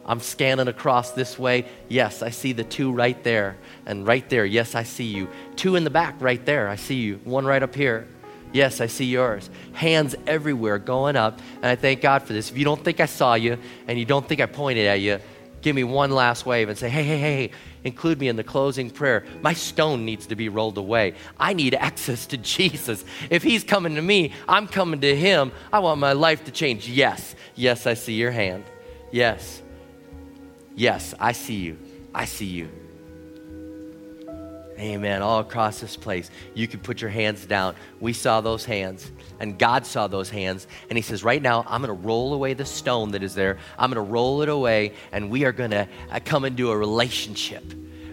I'm 0.07 0.19
scanning 0.19 0.67
across 0.67 1.11
this 1.11 1.37
way. 1.37 1.65
Yes, 1.89 2.21
I 2.21 2.29
see 2.29 2.53
the 2.53 2.63
two 2.63 2.91
right 2.91 3.21
there. 3.23 3.57
And 3.85 4.07
right 4.07 4.27
there, 4.29 4.45
yes, 4.45 4.73
I 4.73 4.83
see 4.83 5.05
you. 5.05 5.27
Two 5.55 5.75
in 5.75 5.83
the 5.83 5.89
back 5.89 6.15
right 6.19 6.43
there. 6.45 6.69
I 6.69 6.77
see 6.77 6.95
you. 6.95 7.19
One 7.23 7.45
right 7.45 7.61
up 7.61 7.75
here. 7.75 8.07
Yes, 8.53 8.79
I 8.79 8.87
see 8.87 9.05
yours. 9.05 9.49
Hands 9.73 10.15
everywhere 10.25 10.79
going 10.79 11.17
up. 11.17 11.39
And 11.57 11.65
I 11.65 11.75
thank 11.75 12.01
God 12.01 12.23
for 12.23 12.33
this. 12.33 12.49
If 12.49 12.57
you 12.57 12.63
don't 12.63 12.83
think 12.83 12.99
I 12.99 13.05
saw 13.05 13.33
you 13.33 13.57
and 13.87 13.99
you 13.99 14.05
don't 14.05 14.27
think 14.27 14.39
I 14.39 14.45
pointed 14.45 14.87
at 14.87 15.01
you, 15.01 15.19
give 15.61 15.75
me 15.75 15.83
one 15.83 16.11
last 16.11 16.45
wave 16.45 16.69
and 16.69 16.77
say, 16.77 16.87
hey, 16.87 17.03
hey, 17.03 17.17
hey, 17.17 17.51
include 17.83 18.19
me 18.19 18.29
in 18.29 18.37
the 18.37 18.43
closing 18.43 18.89
prayer. 18.89 19.25
My 19.41 19.53
stone 19.53 20.05
needs 20.05 20.27
to 20.27 20.35
be 20.35 20.47
rolled 20.47 20.77
away. 20.77 21.15
I 21.37 21.53
need 21.53 21.75
access 21.75 22.25
to 22.27 22.37
Jesus. 22.37 23.03
If 23.29 23.43
He's 23.43 23.65
coming 23.65 23.95
to 23.95 24.01
me, 24.01 24.31
I'm 24.47 24.67
coming 24.67 25.01
to 25.01 25.15
Him. 25.15 25.51
I 25.73 25.79
want 25.79 25.99
my 25.99 26.13
life 26.13 26.45
to 26.45 26.51
change. 26.51 26.87
Yes, 26.87 27.35
yes, 27.55 27.85
I 27.85 27.95
see 27.95 28.13
your 28.13 28.31
hand. 28.31 28.63
Yes, 29.11 29.61
yes, 30.77 31.13
I 31.19 31.33
see 31.33 31.55
you. 31.55 31.77
I 32.15 32.23
see 32.23 32.45
you. 32.45 32.69
Amen. 34.79 35.23
All 35.23 35.39
across 35.39 35.79
this 35.79 35.97
place, 35.97 36.29
you 36.53 36.67
can 36.67 36.79
put 36.79 37.01
your 37.01 37.09
hands 37.09 37.45
down. 37.45 37.75
We 37.99 38.13
saw 38.13 38.41
those 38.41 38.63
hands, 38.63 39.11
and 39.39 39.57
God 39.57 39.87
saw 39.87 40.07
those 40.07 40.29
hands. 40.29 40.67
And 40.89 40.97
He 40.97 41.01
says, 41.01 41.23
Right 41.23 41.41
now, 41.41 41.65
I'm 41.67 41.81
going 41.81 41.95
to 41.95 42.07
roll 42.07 42.33
away 42.33 42.53
the 42.53 42.65
stone 42.65 43.11
that 43.11 43.23
is 43.23 43.33
there. 43.33 43.57
I'm 43.77 43.91
going 43.91 44.05
to 44.05 44.11
roll 44.11 44.43
it 44.43 44.49
away, 44.49 44.93
and 45.11 45.31
we 45.31 45.45
are 45.45 45.51
going 45.51 45.71
to 45.71 45.87
uh, 46.11 46.19
come 46.23 46.45
into 46.45 46.71
a 46.71 46.77
relationship. 46.77 47.63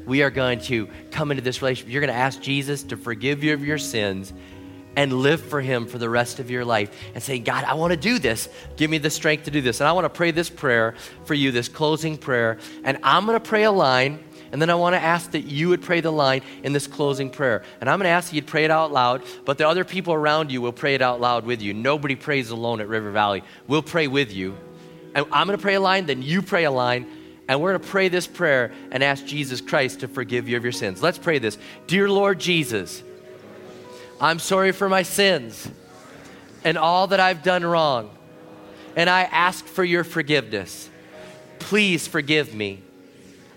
We 0.07 0.22
are 0.22 0.31
going 0.31 0.61
to 0.62 0.88
come 1.11 1.31
into 1.31 1.42
this 1.42 1.61
relationship. 1.61 1.92
You're 1.92 2.00
going 2.00 2.12
to 2.12 2.18
ask 2.18 2.40
Jesus 2.40 2.83
to 2.85 2.96
forgive 2.96 3.44
you 3.44 3.53
of 3.53 3.64
your 3.64 3.79
sins 3.79 4.33
and 4.96 5.12
live 5.12 5.40
for 5.40 5.61
Him 5.61 5.87
for 5.87 5.98
the 5.98 6.09
rest 6.09 6.38
of 6.38 6.50
your 6.50 6.64
life 6.64 6.90
and 7.14 7.22
say, 7.22 7.38
God, 7.38 7.64
I 7.64 7.74
want 7.74 7.92
to 7.92 7.96
do 7.96 8.18
this. 8.18 8.48
Give 8.76 8.90
me 8.90 8.98
the 8.98 9.11
strength 9.11 9.44
to 9.44 9.50
do 9.50 9.61
this. 9.61 9.80
And 9.80 9.88
I 9.88 9.92
want 9.92 10.04
to 10.04 10.11
pray 10.11 10.30
this 10.30 10.50
prayer 10.50 10.94
for 11.24 11.35
you, 11.35 11.50
this 11.50 11.68
closing 11.68 12.16
prayer. 12.16 12.59
And 12.85 12.98
I'm 13.02 13.26
going 13.26 13.38
to 13.38 13.48
pray 13.48 13.64
a 13.64 13.72
line 13.72 14.22
and 14.54 14.62
then 14.62 14.70
I 14.70 14.76
want 14.76 14.94
to 14.94 15.00
ask 15.00 15.33
that 15.33 15.40
you 15.40 15.70
would 15.70 15.83
pray 15.83 16.00
the 16.00 16.12
line 16.12 16.42
in 16.62 16.72
this 16.72 16.87
closing 16.87 17.28
prayer. 17.28 17.64
And 17.80 17.90
I'm 17.90 17.98
going 17.98 18.04
to 18.04 18.11
ask 18.11 18.33
you 18.33 18.40
to 18.40 18.46
pray 18.46 18.64
it 18.64 18.70
out 18.70 18.92
loud, 18.92 19.24
but 19.44 19.59
the 19.59 19.66
other 19.66 19.83
people 19.83 20.14
around 20.14 20.52
you 20.52 20.62
will 20.62 20.72
pray 20.72 20.94
it 20.94 21.02
out 21.02 21.20
loud 21.20 21.44
with 21.44 21.61
you. 21.61 21.74
Nobody 21.74 22.14
prays 22.14 22.50
alone 22.50 22.80
at 22.80 22.87
River 22.87 23.11
Valley. 23.11 23.42
We'll 23.66 23.83
pray 23.83 24.07
with 24.07 24.33
you. 24.33 24.57
And 25.12 25.26
I'm 25.33 25.48
going 25.48 25.59
to 25.59 25.62
pray 25.62 25.74
a 25.74 25.80
line, 25.80 26.07
then 26.07 26.22
you 26.22 26.40
pray 26.40 26.62
a 26.62 26.70
line, 26.70 27.09
and 27.48 27.61
we're 27.61 27.72
going 27.72 27.83
to 27.83 27.88
pray 27.88 28.09
this 28.09 28.28
prayer 28.28 28.70
and 28.92 29.02
ask 29.02 29.26
Jesus 29.26 29.61
Christ 29.61 29.98
to 30.00 30.09
forgive 30.09 30.48
you 30.48 30.57
of 30.57 30.62
your 30.62 30.70
sins. 30.70 31.02
Let's 31.02 31.18
pray 31.18 31.40
this. 31.40 31.59
Dear 31.88 32.09
Lord 32.09 32.38
Jesus, 32.38 33.02
I'm 34.20 34.38
sorry 34.38 34.72
for 34.72 34.88
my 34.88 35.03
sins 35.03 35.68
and 36.62 36.79
all 36.79 37.09
that 37.09 37.20
I've 37.20 37.42
done 37.42 37.64
wrong, 37.64 38.11
and 38.96 39.11
I 39.11 39.22
ask 39.22 39.64
for 39.66 39.85
your 39.85 40.05
forgiveness. 40.05 40.88
Please 41.59 42.07
forgive 42.07 42.55
me. 42.55 42.83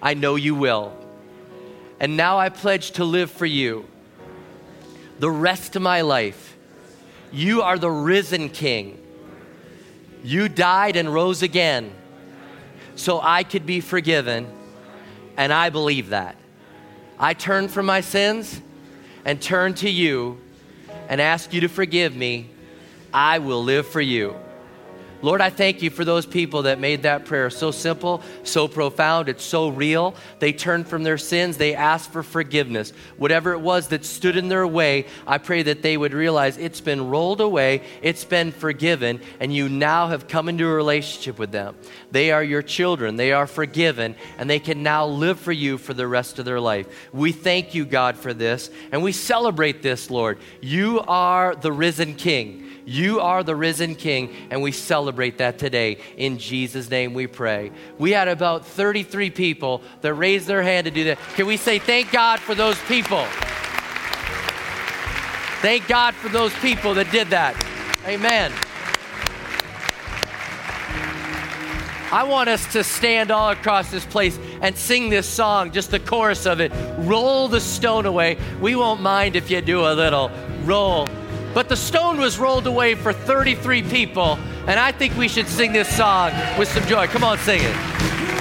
I 0.02 0.14
know 0.14 0.36
you 0.36 0.56
will. 0.56 0.94
And 2.00 2.18
now 2.18 2.38
I 2.38 2.50
pledge 2.50 2.92
to 2.92 3.06
live 3.06 3.32
for 3.32 3.46
you 3.46 3.86
the 5.20 5.32
rest 5.32 5.76
of 5.76 5.82
my 5.82 6.02
life. 6.02 6.56
You 7.32 7.62
are 7.62 7.78
the 7.78 7.90
risen 7.90 8.50
King. 8.50 9.02
You 10.24 10.50
died 10.50 10.96
and 10.96 11.14
rose 11.14 11.42
again 11.42 11.92
so 12.96 13.20
I 13.22 13.44
could 13.44 13.66
be 13.66 13.80
forgiven, 13.80 14.48
and 15.38 15.54
I 15.54 15.70
believe 15.70 16.10
that. 16.10 16.36
I 17.20 17.34
turn 17.34 17.68
from 17.68 17.86
my 17.86 18.02
sins 18.02 18.62
and 19.24 19.42
turn 19.42 19.74
to 19.76 19.90
you 19.90 20.40
and 21.08 21.22
ask 21.22 21.54
you 21.54 21.62
to 21.62 21.70
forgive 21.70 22.16
me, 22.16 22.50
I 23.14 23.40
will 23.40 23.64
live 23.64 23.88
for 23.88 24.02
you. 24.02 24.36
Lord, 25.22 25.42
I 25.42 25.50
thank 25.50 25.82
you 25.82 25.90
for 25.90 26.06
those 26.06 26.28
people 26.28 26.64
that 26.64 26.80
made 26.80 27.04
that 27.04 27.26
prayer 27.26 27.50
so 27.50 27.72
simple, 27.72 28.22
so 28.44 28.68
profound, 28.68 29.30
it's 29.30 29.44
so 29.44 29.70
real. 29.70 30.14
They 30.38 30.54
turned 30.54 30.88
from 30.88 31.04
their 31.04 31.18
sins, 31.18 31.58
they 31.58 31.74
asked 31.74 32.12
for 32.12 32.22
forgiveness. 32.22 32.94
Whatever 33.18 33.54
it 33.54 33.60
was 33.60 33.88
that 33.88 34.06
stood 34.06 34.38
in 34.38 34.48
their 34.48 34.68
way, 34.68 35.08
I 35.26 35.40
pray 35.40 35.64
that 35.64 35.82
they 35.82 35.98
would 35.98 36.14
realize 36.14 36.58
it's 36.58 36.82
been 36.82 37.10
rolled 37.10 37.42
away, 37.42 37.82
it's 38.04 38.26
been 38.26 38.52
forgiven, 38.52 39.20
and 39.40 39.54
you 39.54 39.70
now 39.70 40.08
have 40.08 40.28
come 40.28 40.50
into 40.50 40.68
a 40.68 40.74
relationship 40.74 41.40
with 41.40 41.52
them. 41.52 41.76
They 42.12 42.32
are 42.32 42.44
your 42.44 42.62
children, 42.62 43.16
they 43.16 43.32
are 43.32 43.48
forgiven, 43.48 44.16
and 44.38 44.48
they 44.48 44.60
can 44.60 44.84
now 44.84 45.08
live 45.08 45.40
for 45.40 45.52
you 45.52 45.80
for 45.80 45.96
the 45.96 46.08
rest 46.08 46.38
of 46.38 46.46
their 46.46 46.60
life. 46.60 46.88
We 47.12 47.32
thank 47.32 47.74
you, 47.74 47.86
God, 47.86 48.18
for 48.18 48.36
this, 48.36 48.70
and 48.92 49.02
we 49.02 49.14
celebrate 49.14 49.82
this, 49.82 50.12
Lord. 50.12 50.38
You 50.62 51.00
are 51.08 51.56
the 51.56 51.72
risen 51.72 52.14
King. 52.14 52.66
You 52.90 53.20
are 53.20 53.44
the 53.44 53.54
risen 53.54 53.96
King, 53.96 54.34
and 54.50 54.62
we 54.62 54.72
celebrate 54.72 55.40
that 55.40 55.60
today. 55.60 55.98
In 56.16 56.38
Jesus' 56.38 56.90
name 56.90 57.14
we 57.14 57.28
pray. 57.28 57.74
We 57.98 58.12
had 58.12 58.30
about 58.30 58.66
33 58.66 59.30
people 59.30 59.82
that 60.00 60.14
raised 60.14 60.48
their 60.48 60.64
hand 60.64 60.86
to 60.86 60.92
do 60.92 61.04
that. 61.04 61.20
Can 61.36 61.48
we 61.48 61.58
say 61.58 61.80
thank 61.80 62.14
God 62.14 62.40
for 62.40 62.56
those 62.56 62.80
people? 62.84 63.26
Thank 65.60 65.86
God 65.90 66.16
for 66.16 66.30
those 66.30 66.54
people 66.60 66.94
that 66.94 67.12
did 67.12 67.28
that. 67.32 67.62
Amen. 68.06 68.54
I 72.10 72.24
want 72.24 72.48
us 72.48 72.72
to 72.72 72.86
stand 72.86 73.32
all 73.32 73.50
across 73.50 73.92
this 73.92 74.06
place 74.06 74.40
and 74.62 74.78
sing 74.78 75.10
this 75.10 75.28
song, 75.28 75.74
just 75.74 75.92
the 75.92 76.00
chorus 76.00 76.46
of 76.46 76.62
it. 76.62 76.72
Roll 77.00 77.50
the 77.50 77.60
stone 77.60 78.06
away. 78.06 78.38
We 78.62 78.78
won't 78.78 79.02
mind 79.02 79.36
if 79.36 79.52
you 79.52 79.60
do 79.60 79.82
a 79.82 79.92
little. 79.92 80.32
Roll 80.64 81.06
but 81.54 81.70
the 81.70 81.76
stone 81.76 82.20
was 82.20 82.38
rolled 82.38 82.68
away 82.68 82.96
for 82.96 83.14
33 83.14 83.84
people, 83.84 84.38
and 84.68 84.80
I 84.80 84.92
think 84.92 85.16
we 85.18 85.28
should 85.28 85.48
sing 85.48 85.74
this 85.74 85.88
song 85.96 86.32
with 86.58 86.68
some 86.68 86.86
joy. 86.86 87.08
Come 87.08 87.24
on, 87.24 87.38
sing 87.40 87.62
it. 87.62 88.37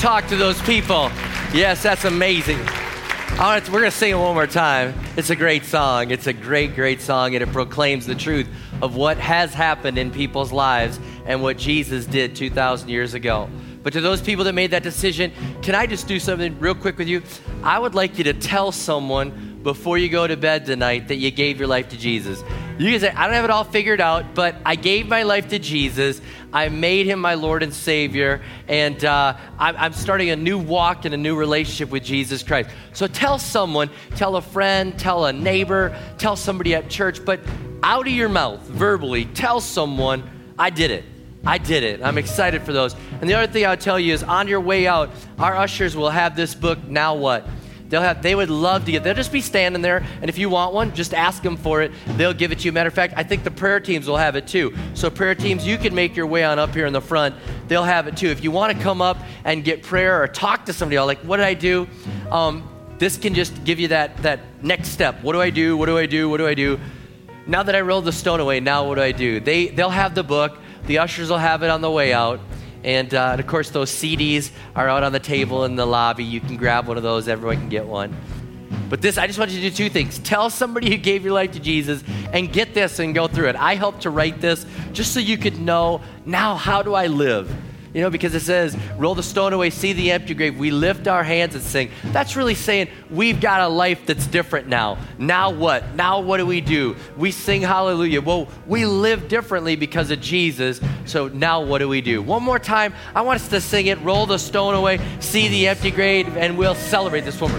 Talk 0.00 0.28
to 0.28 0.36
those 0.36 0.62
people. 0.62 1.10
Yes, 1.52 1.82
that's 1.82 2.04
amazing. 2.04 2.58
we're 3.68 3.80
going 3.80 3.82
to 3.82 3.90
sing 3.90 4.12
it 4.12 4.14
one 4.14 4.34
more 4.34 4.46
time. 4.46 4.94
It's 5.16 5.30
a 5.30 5.34
great 5.34 5.64
song. 5.64 6.12
It's 6.12 6.28
a 6.28 6.32
great, 6.32 6.76
great 6.76 7.00
song, 7.00 7.34
and 7.34 7.42
it 7.42 7.50
proclaims 7.50 8.06
the 8.06 8.14
truth 8.14 8.46
of 8.80 8.94
what 8.94 9.16
has 9.18 9.52
happened 9.52 9.98
in 9.98 10.12
people's 10.12 10.52
lives 10.52 11.00
and 11.26 11.42
what 11.42 11.58
Jesus 11.58 12.06
did 12.06 12.36
2,000 12.36 12.88
years 12.88 13.14
ago. 13.14 13.50
But 13.82 13.92
to 13.94 14.00
those 14.00 14.20
people 14.20 14.44
that 14.44 14.52
made 14.52 14.70
that 14.70 14.84
decision, 14.84 15.32
can 15.62 15.74
I 15.74 15.84
just 15.84 16.06
do 16.06 16.20
something 16.20 16.56
real 16.60 16.76
quick 16.76 16.96
with 16.96 17.08
you? 17.08 17.20
I 17.64 17.76
would 17.76 17.96
like 17.96 18.18
you 18.18 18.24
to 18.24 18.34
tell 18.34 18.70
someone 18.70 19.58
before 19.64 19.98
you 19.98 20.08
go 20.08 20.28
to 20.28 20.36
bed 20.36 20.64
tonight 20.64 21.08
that 21.08 21.16
you 21.16 21.32
gave 21.32 21.58
your 21.58 21.66
life 21.66 21.88
to 21.88 21.98
Jesus. 21.98 22.40
You 22.80 22.92
can 22.92 23.00
say, 23.00 23.10
I 23.10 23.26
don't 23.26 23.34
have 23.34 23.44
it 23.44 23.50
all 23.50 23.64
figured 23.64 24.00
out, 24.00 24.34
but 24.34 24.56
I 24.64 24.74
gave 24.74 25.06
my 25.06 25.24
life 25.24 25.48
to 25.48 25.58
Jesus. 25.58 26.18
I 26.50 26.70
made 26.70 27.04
him 27.04 27.20
my 27.20 27.34
Lord 27.34 27.62
and 27.62 27.74
Savior, 27.74 28.40
and 28.68 29.04
uh, 29.04 29.36
I'm 29.58 29.92
starting 29.92 30.30
a 30.30 30.36
new 30.36 30.58
walk 30.58 31.04
and 31.04 31.12
a 31.12 31.18
new 31.18 31.36
relationship 31.36 31.90
with 31.90 32.02
Jesus 32.02 32.42
Christ. 32.42 32.70
So 32.94 33.06
tell 33.06 33.38
someone, 33.38 33.90
tell 34.16 34.36
a 34.36 34.40
friend, 34.40 34.98
tell 34.98 35.26
a 35.26 35.32
neighbor, 35.32 35.94
tell 36.16 36.36
somebody 36.36 36.74
at 36.74 36.88
church, 36.88 37.22
but 37.22 37.40
out 37.82 38.06
of 38.06 38.14
your 38.14 38.30
mouth, 38.30 38.62
verbally, 38.62 39.26
tell 39.26 39.60
someone, 39.60 40.22
I 40.58 40.70
did 40.70 40.90
it. 40.90 41.04
I 41.44 41.58
did 41.58 41.82
it. 41.82 42.02
I'm 42.02 42.16
excited 42.16 42.62
for 42.62 42.72
those. 42.72 42.96
And 43.20 43.28
the 43.28 43.34
other 43.34 43.52
thing 43.52 43.66
I'll 43.66 43.76
tell 43.76 44.00
you 44.00 44.14
is 44.14 44.22
on 44.22 44.48
your 44.48 44.60
way 44.60 44.86
out, 44.86 45.10
our 45.38 45.54
ushers 45.54 45.94
will 45.94 46.10
have 46.10 46.34
this 46.34 46.54
book, 46.54 46.82
Now 46.88 47.14
What? 47.14 47.46
They'll 47.90 48.02
have, 48.02 48.22
they 48.22 48.36
would 48.36 48.50
love 48.50 48.84
to 48.84 48.92
get, 48.92 49.02
they'll 49.02 49.14
just 49.14 49.32
be 49.32 49.40
standing 49.40 49.82
there, 49.82 50.04
and 50.20 50.30
if 50.30 50.38
you 50.38 50.48
want 50.48 50.72
one, 50.72 50.94
just 50.94 51.12
ask 51.12 51.42
them 51.42 51.56
for 51.56 51.82
it. 51.82 51.90
They'll 52.16 52.32
give 52.32 52.52
it 52.52 52.60
to 52.60 52.64
you. 52.64 52.72
Matter 52.72 52.88
of 52.88 52.94
fact, 52.94 53.14
I 53.16 53.24
think 53.24 53.42
the 53.42 53.50
prayer 53.50 53.80
teams 53.80 54.06
will 54.06 54.16
have 54.16 54.36
it 54.36 54.46
too. 54.46 54.72
So, 54.94 55.10
prayer 55.10 55.34
teams, 55.34 55.66
you 55.66 55.76
can 55.76 55.92
make 55.94 56.14
your 56.14 56.26
way 56.26 56.44
on 56.44 56.60
up 56.60 56.72
here 56.72 56.86
in 56.86 56.92
the 56.92 57.00
front. 57.00 57.34
They'll 57.66 57.82
have 57.82 58.06
it 58.06 58.16
too. 58.16 58.28
If 58.28 58.44
you 58.44 58.52
want 58.52 58.76
to 58.76 58.82
come 58.82 59.02
up 59.02 59.18
and 59.44 59.64
get 59.64 59.82
prayer 59.82 60.22
or 60.22 60.28
talk 60.28 60.66
to 60.66 60.72
somebody, 60.72 61.00
like, 61.00 61.18
what 61.18 61.38
did 61.38 61.46
I 61.46 61.54
do? 61.54 61.88
Um, 62.30 62.68
this 62.98 63.16
can 63.16 63.34
just 63.34 63.64
give 63.64 63.80
you 63.80 63.88
that, 63.88 64.16
that 64.18 64.40
next 64.62 64.90
step. 64.90 65.20
What 65.22 65.32
do 65.32 65.40
I 65.40 65.50
do? 65.50 65.76
What 65.76 65.86
do 65.86 65.98
I 65.98 66.06
do? 66.06 66.28
What 66.28 66.36
do 66.36 66.46
I 66.46 66.54
do? 66.54 66.78
Now 67.46 67.64
that 67.64 67.74
I 67.74 67.80
rolled 67.80 68.04
the 68.04 68.12
stone 68.12 68.38
away, 68.38 68.60
now 68.60 68.86
what 68.86 68.96
do 68.96 69.02
I 69.02 69.10
do? 69.10 69.40
They, 69.40 69.68
they'll 69.68 69.90
have 69.90 70.14
the 70.14 70.22
book. 70.22 70.58
The 70.86 70.98
ushers 70.98 71.30
will 71.30 71.38
have 71.38 71.64
it 71.64 71.70
on 71.70 71.80
the 71.80 71.90
way 71.90 72.12
out. 72.12 72.38
And, 72.82 73.12
uh, 73.12 73.30
and, 73.32 73.40
of 73.40 73.46
course, 73.46 73.70
those 73.70 73.90
CDs 73.90 74.50
are 74.74 74.88
out 74.88 75.02
on 75.02 75.12
the 75.12 75.20
table 75.20 75.64
in 75.64 75.76
the 75.76 75.86
lobby. 75.86 76.24
You 76.24 76.40
can 76.40 76.56
grab 76.56 76.86
one 76.86 76.96
of 76.96 77.02
those, 77.02 77.28
everyone 77.28 77.56
can 77.56 77.68
get 77.68 77.86
one. 77.86 78.16
But 78.88 79.02
this, 79.02 79.18
I 79.18 79.26
just 79.26 79.38
want 79.38 79.50
you 79.50 79.60
to 79.60 79.70
do 79.70 79.76
two 79.76 79.88
things. 79.88 80.18
Tell 80.18 80.50
somebody 80.50 80.90
who 80.90 80.96
gave 80.96 81.24
your 81.24 81.32
life 81.32 81.52
to 81.52 81.60
Jesus 81.60 82.02
and 82.32 82.52
get 82.52 82.74
this 82.74 82.98
and 82.98 83.14
go 83.14 83.28
through 83.28 83.48
it. 83.48 83.56
I 83.56 83.74
helped 83.74 84.02
to 84.02 84.10
write 84.10 84.40
this 84.40 84.66
just 84.92 85.14
so 85.14 85.20
you 85.20 85.38
could 85.38 85.60
know 85.60 86.00
now 86.24 86.56
how 86.56 86.82
do 86.82 86.94
I 86.94 87.06
live? 87.06 87.54
You 87.92 88.02
know, 88.02 88.10
because 88.10 88.34
it 88.34 88.40
says, 88.40 88.76
roll 88.96 89.16
the 89.16 89.22
stone 89.22 89.52
away, 89.52 89.70
see 89.70 89.92
the 89.92 90.12
empty 90.12 90.34
grave. 90.34 90.56
We 90.56 90.70
lift 90.70 91.08
our 91.08 91.24
hands 91.24 91.56
and 91.56 91.64
sing. 91.64 91.90
That's 92.04 92.36
really 92.36 92.54
saying 92.54 92.88
we've 93.10 93.40
got 93.40 93.62
a 93.62 93.68
life 93.68 94.06
that's 94.06 94.26
different 94.26 94.68
now. 94.68 94.98
Now 95.18 95.50
what? 95.50 95.94
Now 95.94 96.20
what 96.20 96.36
do 96.36 96.46
we 96.46 96.60
do? 96.60 96.94
We 97.16 97.32
sing 97.32 97.62
hallelujah. 97.62 98.20
Well, 98.20 98.48
we 98.66 98.86
live 98.86 99.26
differently 99.28 99.74
because 99.74 100.12
of 100.12 100.20
Jesus. 100.20 100.80
So 101.04 101.28
now 101.28 101.62
what 101.62 101.78
do 101.78 101.88
we 101.88 102.00
do? 102.00 102.22
One 102.22 102.44
more 102.44 102.60
time, 102.60 102.94
I 103.14 103.22
want 103.22 103.40
us 103.40 103.48
to 103.48 103.60
sing 103.60 103.86
it, 103.86 104.00
roll 104.02 104.26
the 104.26 104.38
stone 104.38 104.74
away, 104.74 105.00
see 105.18 105.48
the 105.48 105.66
empty 105.66 105.90
grave, 105.90 106.36
and 106.36 106.56
we'll 106.56 106.76
celebrate 106.76 107.22
this 107.22 107.40
one 107.40 107.50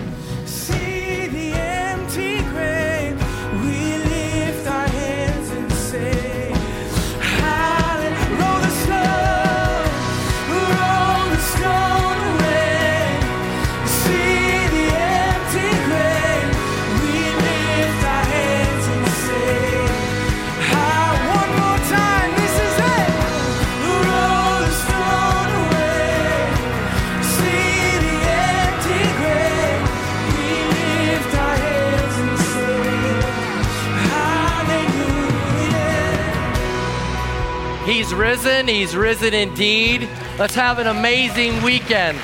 He's 38.71 38.95
risen 38.95 39.33
indeed. 39.33 40.07
Let's 40.39 40.55
have 40.55 40.79
an 40.79 40.87
amazing 40.87 41.61
weekend 41.61 42.17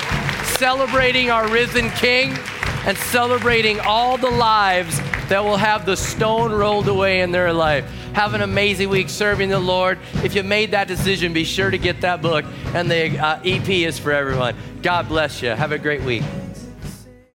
celebrating 0.55 1.29
our 1.29 1.45
risen 1.49 1.89
King 1.89 2.38
and 2.86 2.97
celebrating 2.97 3.81
all 3.81 4.17
the 4.17 4.29
lives 4.29 4.97
that 5.27 5.43
will 5.43 5.57
have 5.57 5.86
the 5.86 5.97
stone 5.97 6.53
rolled 6.53 6.88
away 6.88 7.19
in 7.19 7.33
their 7.33 7.51
life. 7.51 7.83
Have 8.13 8.33
an 8.33 8.41
amazing 8.43 8.88
week 8.88 9.10
serving 9.10 9.49
the 9.49 9.60
Lord. 9.60 9.99
If 10.23 10.36
you 10.36 10.43
made 10.43 10.71
that 10.71 10.88
decision, 10.88 11.33
be 11.33 11.43
sure 11.43 11.69
to 11.69 11.77
get 11.77 11.99
that 11.99 12.21
book, 12.21 12.45
and 12.73 12.89
the 12.89 13.19
uh, 13.19 13.41
EP 13.43 13.67
is 13.67 13.99
for 13.99 14.13
everyone. 14.13 14.55
God 14.81 15.10
bless 15.10 15.41
you. 15.41 15.49
Have 15.49 15.73
a 15.73 15.77
great 15.77 16.03
week. 16.03 16.23